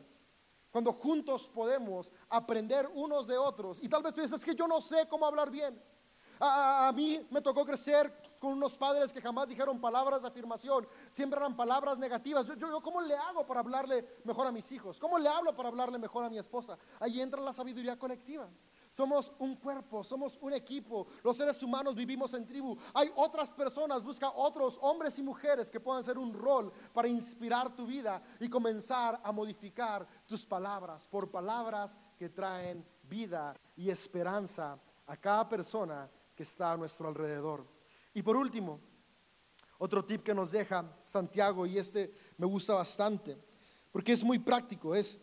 Cuando 0.71 0.93
juntos 0.93 1.47
podemos 1.53 2.11
aprender 2.27 2.89
unos 2.91 3.27
de 3.27 3.37
otros. 3.37 3.83
Y 3.83 3.87
tal 3.87 4.01
vez 4.01 4.15
tú 4.15 4.21
dices, 4.21 4.43
que 4.43 4.55
yo 4.55 4.67
no 4.67 4.81
sé 4.81 5.07
cómo 5.07 5.27
hablar 5.27 5.51
bien. 5.51 5.79
A, 6.39 6.91
mí 6.95 7.27
me 7.29 7.41
tocó 7.41 7.65
crecer 7.65 8.13
con 8.39 8.53
unos 8.53 8.77
padres 8.77 9.11
que 9.11 9.21
jamás 9.21 9.49
dijeron 9.49 9.81
palabras 9.81 10.21
de 10.21 10.29
afirmación, 10.29 10.87
siempre 11.09 11.37
eran 11.37 11.55
palabras 11.55 11.97
negativas. 11.97 12.45
Yo, 12.45 12.55
yo, 12.55 12.81
¿cómo 12.81 13.01
le 13.01 13.15
hago 13.15 13.45
para 13.45 13.59
hablarle 13.59 14.19
mejor 14.23 14.47
a 14.47 14.51
mis 14.51 14.71
hijos? 14.71 14.99
¿Cómo 14.99 15.19
le 15.19 15.27
hablo 15.27 15.53
para 15.53 15.67
hablarle 15.67 15.97
mejor 15.97 16.23
a 16.23 16.29
mi 16.29 16.37
esposa? 16.37 16.77
Ahí 16.99 17.19
entra 17.19 17.41
la 17.41 17.51
sabiduría 17.51 17.99
colectiva. 17.99 18.49
Somos 18.89 19.31
un 19.39 19.55
cuerpo, 19.57 20.03
somos 20.03 20.37
un 20.41 20.53
equipo. 20.53 21.07
Los 21.23 21.37
seres 21.37 21.61
humanos 21.61 21.93
vivimos 21.93 22.33
en 22.33 22.45
tribu. 22.45 22.75
Hay 22.93 23.11
otras 23.15 23.51
personas, 23.51 24.03
busca 24.03 24.31
otros 24.31 24.79
hombres 24.81 25.19
y 25.19 25.23
mujeres 25.23 25.69
que 25.69 25.79
puedan 25.79 26.03
ser 26.03 26.17
un 26.17 26.33
rol 26.33 26.71
para 26.93 27.07
inspirar 27.07 27.75
tu 27.75 27.85
vida 27.85 28.21
y 28.39 28.49
comenzar 28.49 29.19
a 29.23 29.31
modificar 29.31 30.07
tus 30.25 30.45
palabras 30.45 31.07
por 31.07 31.29
palabras 31.29 31.97
que 32.17 32.29
traen 32.29 32.85
vida 33.03 33.55
y 33.75 33.89
esperanza 33.89 34.79
a 35.05 35.17
cada 35.17 35.47
persona 35.47 36.09
que 36.39 36.43
está 36.43 36.71
a 36.71 36.77
nuestro 36.77 37.09
alrededor. 37.09 37.67
Y 38.13 38.21
por 38.21 38.37
último, 38.37 38.79
otro 39.77 40.05
tip 40.05 40.23
que 40.23 40.33
nos 40.33 40.51
deja 40.51 40.89
Santiago, 41.05 41.65
y 41.65 41.77
este 41.77 42.15
me 42.37 42.45
gusta 42.45 42.75
bastante, 42.75 43.37
porque 43.91 44.13
es 44.13 44.23
muy 44.23 44.39
práctico, 44.39 44.95
es, 44.95 45.19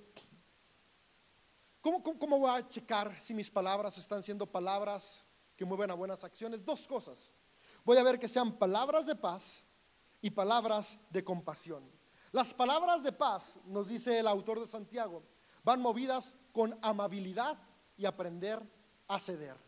¿cómo, 1.80 2.02
cómo, 2.02 2.38
voy 2.38 2.50
a 2.50 2.68
checar 2.68 3.18
si 3.18 3.32
mis 3.32 3.50
palabras 3.50 3.96
están 3.96 4.22
siendo 4.22 4.44
palabras 4.44 5.24
que 5.56 5.64
mueven 5.64 5.90
a 5.90 5.94
buenas 5.94 6.22
acciones? 6.22 6.62
Dos 6.62 6.86
cosas. 6.86 7.32
Voy 7.82 7.96
a 7.96 8.02
ver 8.02 8.18
que 8.18 8.28
sean 8.28 8.58
palabras 8.58 9.06
de 9.06 9.16
paz 9.16 9.64
y 10.20 10.28
palabras 10.28 10.98
de 11.08 11.24
compasión. 11.24 11.90
Las 12.30 12.52
palabras 12.52 13.02
de 13.02 13.12
paz, 13.12 13.58
nos 13.64 13.88
dice 13.88 14.18
el 14.18 14.28
autor 14.28 14.60
de 14.60 14.66
Santiago, 14.66 15.22
van 15.64 15.80
movidas 15.80 16.36
con 16.52 16.78
amabilidad 16.82 17.58
y 17.96 18.04
aprender 18.04 18.60
a 19.08 19.18
ceder. 19.18 19.65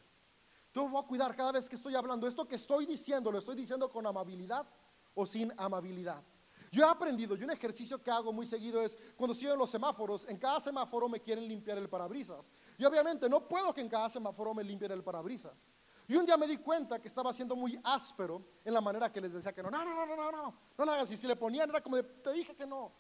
Yo 0.78 0.88
voy 0.88 1.02
a 1.02 1.04
cuidar 1.04 1.34
cada 1.34 1.50
vez 1.50 1.68
que 1.68 1.74
estoy 1.74 1.96
hablando. 1.96 2.28
Esto 2.28 2.46
que 2.46 2.54
estoy 2.54 2.86
diciendo, 2.86 3.32
lo 3.32 3.38
estoy 3.40 3.56
diciendo 3.56 3.90
con 3.90 4.06
amabilidad 4.06 4.64
o 5.12 5.26
sin 5.26 5.52
amabilidad. 5.56 6.22
Yo 6.70 6.84
he 6.84 6.88
aprendido, 6.88 7.34
y 7.34 7.42
un 7.42 7.50
ejercicio 7.50 8.00
que 8.00 8.12
hago 8.12 8.32
muy 8.32 8.46
seguido 8.46 8.80
es 8.80 8.96
cuando 9.16 9.34
estoy 9.34 9.48
en 9.50 9.58
los 9.58 9.72
semáforos, 9.72 10.28
en 10.28 10.36
cada 10.36 10.60
semáforo 10.60 11.08
me 11.08 11.18
quieren 11.18 11.48
limpiar 11.48 11.78
el 11.78 11.88
parabrisas. 11.88 12.52
Y 12.76 12.84
obviamente 12.84 13.28
no 13.28 13.48
puedo 13.48 13.74
que 13.74 13.80
en 13.80 13.88
cada 13.88 14.08
semáforo 14.08 14.54
me 14.54 14.62
limpien 14.62 14.92
el 14.92 15.02
parabrisas. 15.02 15.68
Y 16.06 16.14
un 16.14 16.24
día 16.24 16.36
me 16.36 16.46
di 16.46 16.58
cuenta 16.58 17.02
que 17.02 17.08
estaba 17.08 17.32
siendo 17.32 17.56
muy 17.56 17.76
áspero 17.82 18.40
en 18.64 18.72
la 18.72 18.80
manera 18.80 19.12
que 19.12 19.20
les 19.20 19.32
decía 19.32 19.52
que 19.52 19.64
no, 19.64 19.72
no, 19.72 19.84
no, 19.84 20.06
no, 20.06 20.14
no, 20.14 20.30
no, 20.30 20.54
no 20.78 20.84
lo 20.84 20.92
hagas. 20.92 21.10
Y 21.10 21.16
si 21.16 21.26
le 21.26 21.34
ponían 21.34 21.68
era 21.70 21.80
como 21.80 21.96
de, 21.96 22.04
te 22.04 22.32
dije 22.32 22.54
que 22.54 22.66
no. 22.66 22.92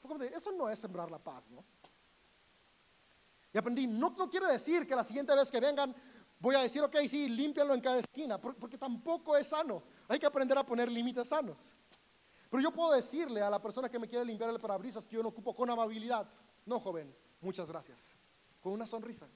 Fue 0.00 0.08
como 0.08 0.18
de, 0.18 0.28
eso 0.28 0.50
no 0.52 0.66
es 0.66 0.78
sembrar 0.78 1.10
la 1.10 1.18
paz, 1.18 1.50
¿no? 1.50 1.62
Y 3.52 3.58
aprendí, 3.58 3.86
no, 3.86 4.10
no 4.10 4.28
quiere 4.28 4.46
decir 4.46 4.86
que 4.86 4.94
la 4.94 5.02
siguiente 5.02 5.34
vez 5.34 5.50
que 5.50 5.58
vengan 5.58 5.94
voy 6.40 6.54
a 6.54 6.60
decir, 6.60 6.82
ok, 6.82 6.96
sí, 7.08 7.28
límpialo 7.28 7.74
en 7.74 7.80
cada 7.80 7.98
esquina, 7.98 8.40
porque 8.40 8.78
tampoco 8.78 9.36
es 9.36 9.48
sano. 9.48 9.82
Hay 10.08 10.18
que 10.18 10.26
aprender 10.26 10.56
a 10.58 10.64
poner 10.64 10.90
límites 10.90 11.28
sanos. 11.28 11.76
Pero 12.50 12.62
yo 12.62 12.70
puedo 12.70 12.92
decirle 12.92 13.42
a 13.42 13.50
la 13.50 13.60
persona 13.60 13.88
que 13.88 13.98
me 13.98 14.08
quiere 14.08 14.24
limpiar 14.24 14.50
el 14.50 14.58
parabrisas 14.58 15.06
que 15.06 15.16
yo 15.16 15.22
no 15.22 15.28
ocupo 15.28 15.54
con 15.54 15.68
amabilidad. 15.68 16.26
No, 16.64 16.80
joven, 16.80 17.14
muchas 17.40 17.70
gracias. 17.70 18.14
Con 18.60 18.72
una 18.72 18.86
sonrisa. 18.86 19.28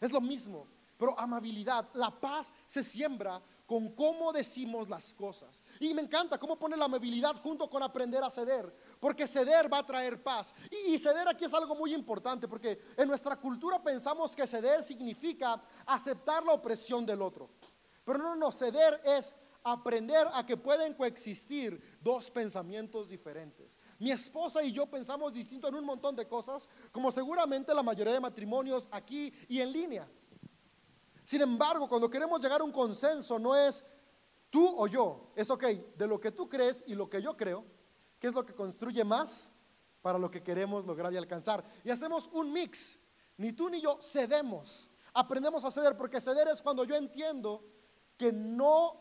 Es 0.00 0.10
lo 0.12 0.20
mismo, 0.20 0.66
pero 0.98 1.18
amabilidad. 1.18 1.88
La 1.94 2.10
paz 2.10 2.52
se 2.66 2.84
siembra 2.84 3.40
con 3.72 3.88
cómo 3.94 4.34
decimos 4.34 4.86
las 4.90 5.14
cosas. 5.14 5.62
Y 5.80 5.94
me 5.94 6.02
encanta 6.02 6.36
cómo 6.36 6.58
pone 6.58 6.76
la 6.76 6.84
amabilidad 6.84 7.36
junto 7.42 7.70
con 7.70 7.82
aprender 7.82 8.22
a 8.22 8.28
ceder, 8.28 8.70
porque 9.00 9.26
ceder 9.26 9.72
va 9.72 9.78
a 9.78 9.86
traer 9.86 10.22
paz. 10.22 10.52
Y, 10.70 10.92
y 10.94 10.98
ceder 10.98 11.26
aquí 11.26 11.46
es 11.46 11.54
algo 11.54 11.74
muy 11.74 11.94
importante, 11.94 12.46
porque 12.46 12.78
en 12.98 13.08
nuestra 13.08 13.34
cultura 13.36 13.82
pensamos 13.82 14.36
que 14.36 14.46
ceder 14.46 14.84
significa 14.84 15.58
aceptar 15.86 16.44
la 16.44 16.52
opresión 16.52 17.06
del 17.06 17.22
otro. 17.22 17.48
Pero 18.04 18.18
no, 18.18 18.36
no, 18.36 18.52
ceder 18.52 19.00
es 19.06 19.34
aprender 19.64 20.28
a 20.34 20.44
que 20.44 20.58
pueden 20.58 20.92
coexistir 20.92 21.98
dos 22.02 22.30
pensamientos 22.30 23.08
diferentes. 23.08 23.80
Mi 23.98 24.10
esposa 24.10 24.62
y 24.62 24.70
yo 24.70 24.84
pensamos 24.84 25.32
distinto 25.32 25.66
en 25.68 25.76
un 25.76 25.86
montón 25.86 26.14
de 26.14 26.28
cosas, 26.28 26.68
como 26.90 27.10
seguramente 27.10 27.74
la 27.74 27.82
mayoría 27.82 28.12
de 28.12 28.20
matrimonios 28.20 28.86
aquí 28.90 29.32
y 29.48 29.62
en 29.62 29.72
línea. 29.72 30.06
Sin 31.24 31.40
embargo, 31.40 31.88
cuando 31.88 32.10
queremos 32.10 32.40
llegar 32.40 32.60
a 32.60 32.64
un 32.64 32.72
consenso, 32.72 33.38
no 33.38 33.54
es 33.54 33.84
tú 34.50 34.66
o 34.76 34.86
yo, 34.86 35.32
es 35.34 35.50
ok, 35.50 35.64
de 35.96 36.06
lo 36.06 36.20
que 36.20 36.32
tú 36.32 36.48
crees 36.48 36.84
y 36.86 36.94
lo 36.94 37.08
que 37.08 37.22
yo 37.22 37.36
creo, 37.36 37.64
¿qué 38.18 38.26
es 38.26 38.34
lo 38.34 38.44
que 38.44 38.54
construye 38.54 39.04
más 39.04 39.54
para 40.02 40.18
lo 40.18 40.30
que 40.30 40.42
queremos 40.42 40.84
lograr 40.84 41.12
y 41.12 41.16
alcanzar? 41.16 41.64
Y 41.84 41.90
hacemos 41.90 42.28
un 42.32 42.52
mix, 42.52 42.98
ni 43.36 43.52
tú 43.52 43.70
ni 43.70 43.80
yo 43.80 43.98
cedemos, 44.02 44.90
aprendemos 45.14 45.64
a 45.64 45.70
ceder, 45.70 45.96
porque 45.96 46.20
ceder 46.20 46.48
es 46.48 46.60
cuando 46.60 46.84
yo 46.84 46.96
entiendo 46.96 47.64
que 48.16 48.32
no 48.32 49.00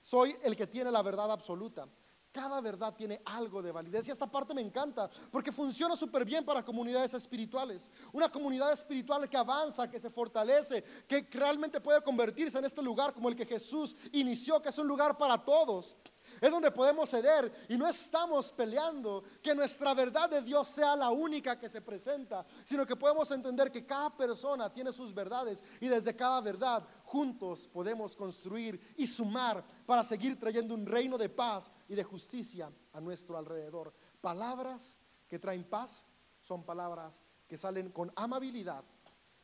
soy 0.00 0.36
el 0.42 0.56
que 0.56 0.66
tiene 0.66 0.90
la 0.90 1.02
verdad 1.02 1.30
absoluta. 1.30 1.88
Cada 2.32 2.60
verdad 2.60 2.94
tiene 2.94 3.22
algo 3.24 3.62
de 3.62 3.72
validez 3.72 4.06
y 4.06 4.10
esta 4.10 4.30
parte 4.30 4.52
me 4.52 4.60
encanta 4.60 5.08
porque 5.30 5.50
funciona 5.50 5.96
súper 5.96 6.24
bien 6.24 6.44
para 6.44 6.62
comunidades 6.62 7.14
espirituales. 7.14 7.90
Una 8.12 8.28
comunidad 8.28 8.72
espiritual 8.72 9.28
que 9.28 9.36
avanza, 9.36 9.90
que 9.90 9.98
se 9.98 10.10
fortalece, 10.10 10.84
que 11.06 11.26
realmente 11.30 11.80
puede 11.80 12.02
convertirse 12.02 12.58
en 12.58 12.66
este 12.66 12.82
lugar 12.82 13.14
como 13.14 13.30
el 13.30 13.36
que 13.36 13.46
Jesús 13.46 13.96
inició, 14.12 14.60
que 14.60 14.68
es 14.68 14.78
un 14.78 14.86
lugar 14.86 15.16
para 15.16 15.42
todos. 15.42 15.96
Es 16.40 16.50
donde 16.50 16.70
podemos 16.70 17.10
ceder 17.10 17.66
y 17.68 17.76
no 17.76 17.86
estamos 17.88 18.52
peleando 18.52 19.24
que 19.42 19.54
nuestra 19.54 19.94
verdad 19.94 20.30
de 20.30 20.42
Dios 20.42 20.68
sea 20.68 20.96
la 20.96 21.10
única 21.10 21.58
que 21.58 21.68
se 21.68 21.80
presenta, 21.80 22.44
sino 22.64 22.86
que 22.86 22.96
podemos 22.96 23.30
entender 23.30 23.70
que 23.70 23.86
cada 23.86 24.16
persona 24.16 24.72
tiene 24.72 24.92
sus 24.92 25.14
verdades 25.14 25.64
y 25.80 25.88
desde 25.88 26.14
cada 26.14 26.40
verdad 26.40 26.86
juntos 27.04 27.68
podemos 27.68 28.14
construir 28.14 28.94
y 28.96 29.06
sumar 29.06 29.64
para 29.86 30.02
seguir 30.02 30.38
trayendo 30.38 30.74
un 30.74 30.86
reino 30.86 31.18
de 31.18 31.28
paz 31.28 31.70
y 31.88 31.94
de 31.94 32.04
justicia 32.04 32.70
a 32.92 33.00
nuestro 33.00 33.36
alrededor. 33.36 33.92
Palabras 34.20 34.98
que 35.26 35.38
traen 35.38 35.64
paz 35.64 36.04
son 36.40 36.64
palabras 36.64 37.22
que 37.46 37.58
salen 37.58 37.90
con 37.90 38.12
amabilidad 38.16 38.84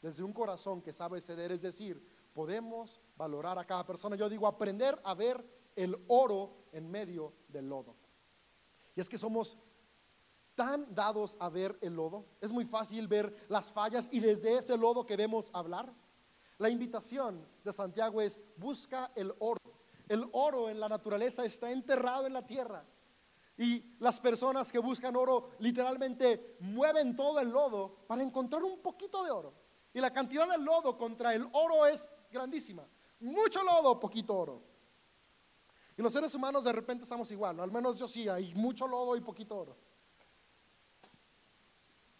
desde 0.00 0.22
un 0.22 0.33
corazón 0.33 0.83
que 0.83 0.92
sabe 0.92 1.20
ceder, 1.22 1.50
es 1.50 1.62
decir, 1.62 2.07
podemos 2.35 3.00
valorar 3.16 3.59
a 3.59 3.64
cada 3.64 3.87
persona. 3.87 4.16
Yo 4.16 4.28
digo, 4.28 4.46
aprender 4.46 5.00
a 5.02 5.14
ver 5.14 5.42
el 5.74 5.96
oro 6.09 6.63
en 6.75 6.91
medio 6.91 7.33
del 7.49 7.69
lodo. 7.69 7.97
Y 8.95 9.01
es 9.01 9.09
que 9.09 9.17
somos 9.19 9.57
tan 10.55 10.95
dados 10.95 11.37
a 11.41 11.49
ver 11.49 11.77
el 11.81 11.95
lodo. 11.95 12.27
Es 12.41 12.53
muy 12.53 12.65
fácil 12.65 13.09
ver 13.09 13.35
las 13.49 13.73
fallas 13.73 14.09
y 14.13 14.21
desde 14.21 14.59
ese 14.59 14.77
lodo 14.77 15.07
que 15.07 15.17
vemos 15.17 15.47
hablar. 15.53 15.93
La 16.59 16.69
invitación 16.69 17.47
de 17.65 17.73
Santiago 17.73 18.21
es 18.21 18.41
busca 18.57 19.11
el 19.17 19.35
oro. 19.39 19.61
El 20.09 20.29
oro 20.33 20.69
en 20.69 20.79
la 20.79 20.89
naturaleza 20.89 21.45
está 21.45 21.71
enterrado 21.71 22.27
en 22.27 22.33
la 22.33 22.47
tierra. 22.47 22.85
Y 23.57 23.97
las 24.01 24.21
personas 24.21 24.71
que 24.73 24.79
buscan 24.79 25.15
oro 25.17 25.51
literalmente 25.61 26.57
mueven 26.61 27.15
todo 27.15 27.39
el 27.39 27.51
lodo 27.51 28.05
para 28.07 28.23
encontrar 28.23 28.63
un 28.63 28.81
poquito 28.81 29.25
de 29.25 29.31
oro. 29.31 29.55
Y 29.93 30.01
la 30.01 30.13
cantidad 30.13 30.49
de 30.49 30.59
lodo 30.59 30.99
contra 30.99 31.35
el 31.35 31.49
oro 31.53 31.87
es 31.87 32.11
grandísima. 32.31 32.87
Mucho 33.21 33.63
lodo, 33.63 33.99
poquito 33.99 34.37
oro. 34.37 34.74
Y 35.96 36.02
los 36.02 36.12
seres 36.12 36.35
humanos 36.35 36.64
de 36.64 36.72
repente 36.72 37.04
estamos 37.04 37.30
igual, 37.30 37.61
al 37.61 37.70
menos 37.70 37.98
yo 37.98 38.09
sí, 38.09 38.28
hay 38.28 38.52
mucho 38.54 38.87
lodo 38.88 39.16
y 39.16 39.20
poquito 39.20 39.57
oro. 39.57 39.76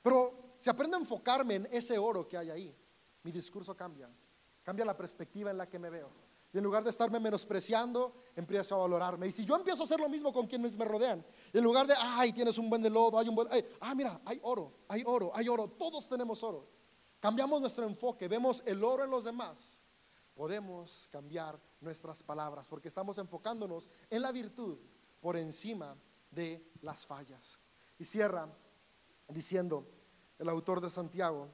Pero 0.03 0.55
si 0.59 0.71
aprendo 0.71 0.97
a 0.97 1.01
enfocarme 1.01 1.57
en 1.57 1.69
ese 1.73 1.99
oro 1.99 2.29
que 2.29 2.37
hay 2.37 2.51
ahí, 2.51 2.77
mi 3.23 3.33
discurso 3.33 3.77
cambia, 3.77 4.09
cambia 4.63 4.85
la 4.85 4.97
perspectiva 4.97 5.51
en 5.51 5.59
la 5.59 5.69
que 5.69 5.79
me 5.79 5.91
veo. 5.91 6.11
Y 6.53 6.59
en 6.59 6.63
lugar 6.63 6.85
de 6.85 6.91
estarme 6.91 7.19
menospreciando, 7.19 8.15
empiezo 8.37 8.77
a 8.77 8.79
valorarme. 8.79 9.27
Y 9.27 9.33
si 9.33 9.45
yo 9.45 9.57
empiezo 9.57 9.83
a 9.83 9.87
hacer 9.87 9.99
lo 9.99 10.09
mismo 10.09 10.33
con 10.33 10.47
quienes 10.47 10.77
me 10.79 10.85
rodean, 10.85 11.25
en 11.53 11.65
lugar 11.65 11.85
de, 11.89 11.95
ay, 11.99 12.33
tienes 12.33 12.57
un 12.59 12.71
buen 12.71 12.81
de 12.81 12.91
lodo, 12.91 13.19
hay 13.19 13.29
un 13.29 13.35
buen, 13.35 13.49
ah, 13.81 13.95
mira, 13.97 14.21
hay 14.25 14.39
oro, 14.43 14.73
hay 14.87 15.03
oro, 15.05 15.33
hay 15.35 15.49
oro, 15.49 15.69
todos 15.71 16.09
tenemos 16.09 16.45
oro. 16.45 16.69
Cambiamos 17.19 17.61
nuestro 17.61 17.85
enfoque, 17.85 18.29
vemos 18.29 18.63
el 18.67 18.85
oro 18.85 19.03
en 19.03 19.11
los 19.11 19.25
demás 19.25 19.84
podemos 20.35 21.09
cambiar 21.11 21.61
nuestras 21.81 22.23
palabras 22.23 22.69
porque 22.69 22.89
estamos 22.89 23.19
enfocándonos 23.19 23.89
en 24.11 24.23
la 24.23 24.33
virtud 24.33 24.79
por 25.21 25.37
encima 25.37 25.97
de 26.31 26.71
las 26.83 27.07
fallas. 27.07 27.59
Y 27.99 28.05
cierra 28.05 28.49
diciendo 29.29 29.87
el 30.39 30.49
autor 30.49 30.81
de 30.81 30.91
Santiago, 30.91 31.49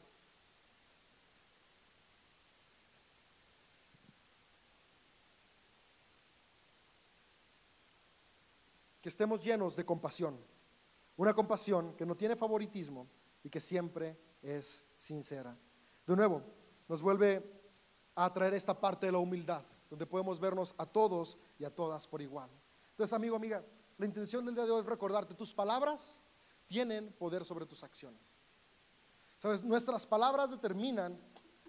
que 9.01 9.09
estemos 9.09 9.43
llenos 9.43 9.77
de 9.77 9.85
compasión, 9.85 10.39
una 11.17 11.35
compasión 11.35 11.95
que 11.95 12.07
no 12.07 12.17
tiene 12.17 12.37
favoritismo 12.37 13.07
y 13.43 13.51
que 13.51 13.61
siempre 13.61 14.19
es 14.43 14.85
sincera. 14.99 15.57
De 16.07 16.17
nuevo, 16.17 16.43
nos 16.89 17.03
vuelve 17.03 17.60
a 18.15 18.33
traer 18.33 18.55
esta 18.55 18.79
parte 18.79 19.07
de 19.07 19.13
la 19.13 19.19
humildad, 19.19 19.65
donde 19.89 20.07
podemos 20.07 20.39
vernos 20.39 20.75
a 20.79 20.87
todos 20.87 21.39
y 21.59 21.65
a 21.65 21.75
todas 21.75 22.07
por 22.07 22.23
igual. 22.23 22.51
Entonces, 22.91 23.13
amigo, 23.13 23.37
amiga, 23.37 23.65
la 23.99 24.07
intención 24.07 24.45
del 24.45 24.55
día 24.55 24.65
de 24.65 24.71
hoy 24.71 24.81
es 24.81 24.87
recordarte, 24.87 25.35
tus 25.35 25.55
palabras 25.55 26.23
tienen 26.67 27.13
poder 27.13 27.45
sobre 27.45 27.67
tus 27.67 27.83
acciones. 27.83 28.43
Sabes, 29.39 29.65
nuestras 29.65 30.07
palabras 30.07 30.51
determinan 30.51 31.19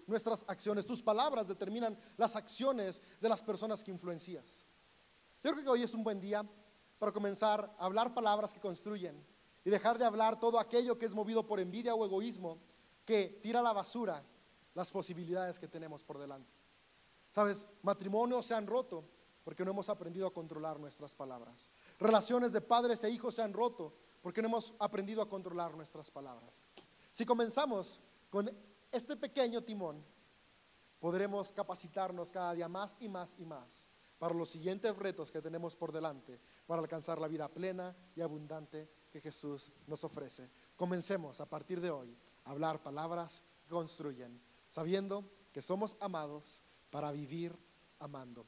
nuestras 0.06 0.44
acciones, 0.48 0.86
tus 0.86 1.02
palabras 1.02 1.48
determinan 1.48 1.98
las 2.16 2.36
acciones 2.36 3.02
de 3.20 3.28
las 3.28 3.42
personas 3.42 3.82
que 3.82 3.90
influencias. 3.90 4.66
Yo 5.42 5.52
creo 5.52 5.64
que 5.64 5.70
hoy 5.70 5.82
es 5.82 5.94
un 5.94 6.04
buen 6.04 6.20
día 6.20 6.44
para 6.98 7.12
comenzar 7.12 7.74
a 7.78 7.84
hablar 7.84 8.14
palabras 8.14 8.52
que 8.52 8.60
construyen 8.60 9.24
y 9.64 9.70
dejar 9.70 9.98
de 9.98 10.04
hablar 10.04 10.38
todo 10.38 10.58
aquello 10.58 10.98
que 10.98 11.06
es 11.06 11.14
movido 11.14 11.46
por 11.46 11.60
envidia 11.60 11.94
o 11.94 12.04
egoísmo, 12.04 12.58
que 13.04 13.40
tira 13.42 13.62
la 13.62 13.72
basura 13.72 14.24
las 14.74 14.90
posibilidades 14.90 15.58
que 15.58 15.68
tenemos 15.68 16.02
por 16.02 16.18
delante. 16.18 16.52
Sabes, 17.30 17.66
matrimonios 17.82 18.46
se 18.46 18.54
han 18.54 18.66
roto 18.66 19.04
porque 19.44 19.64
no 19.64 19.70
hemos 19.70 19.88
aprendido 19.88 20.26
a 20.26 20.32
controlar 20.32 20.78
nuestras 20.78 21.14
palabras. 21.14 21.70
Relaciones 21.98 22.52
de 22.52 22.60
padres 22.60 23.02
e 23.04 23.10
hijos 23.10 23.34
se 23.34 23.42
han 23.42 23.52
roto 23.52 23.94
porque 24.20 24.40
no 24.40 24.48
hemos 24.48 24.74
aprendido 24.78 25.22
a 25.22 25.28
controlar 25.28 25.74
nuestras 25.74 26.10
palabras. 26.10 26.68
Si 27.10 27.26
comenzamos 27.26 28.00
con 28.30 28.50
este 28.90 29.16
pequeño 29.16 29.62
timón, 29.62 30.04
podremos 31.00 31.52
capacitarnos 31.52 32.30
cada 32.30 32.54
día 32.54 32.68
más 32.68 32.96
y 33.00 33.08
más 33.08 33.36
y 33.38 33.44
más 33.44 33.88
para 34.18 34.34
los 34.34 34.50
siguientes 34.50 34.96
retos 34.96 35.32
que 35.32 35.42
tenemos 35.42 35.74
por 35.74 35.90
delante 35.90 36.38
para 36.66 36.80
alcanzar 36.80 37.20
la 37.20 37.26
vida 37.26 37.48
plena 37.48 37.96
y 38.14 38.20
abundante 38.20 38.88
que 39.10 39.20
Jesús 39.20 39.72
nos 39.88 40.04
ofrece. 40.04 40.48
Comencemos 40.76 41.40
a 41.40 41.46
partir 41.46 41.80
de 41.80 41.90
hoy 41.90 42.16
a 42.44 42.52
hablar 42.52 42.80
palabras 42.80 43.42
que 43.64 43.70
construyen 43.70 44.40
sabiendo 44.72 45.30
que 45.52 45.60
somos 45.60 45.98
amados 46.00 46.62
para 46.88 47.12
vivir 47.12 47.54
amando. 47.98 48.46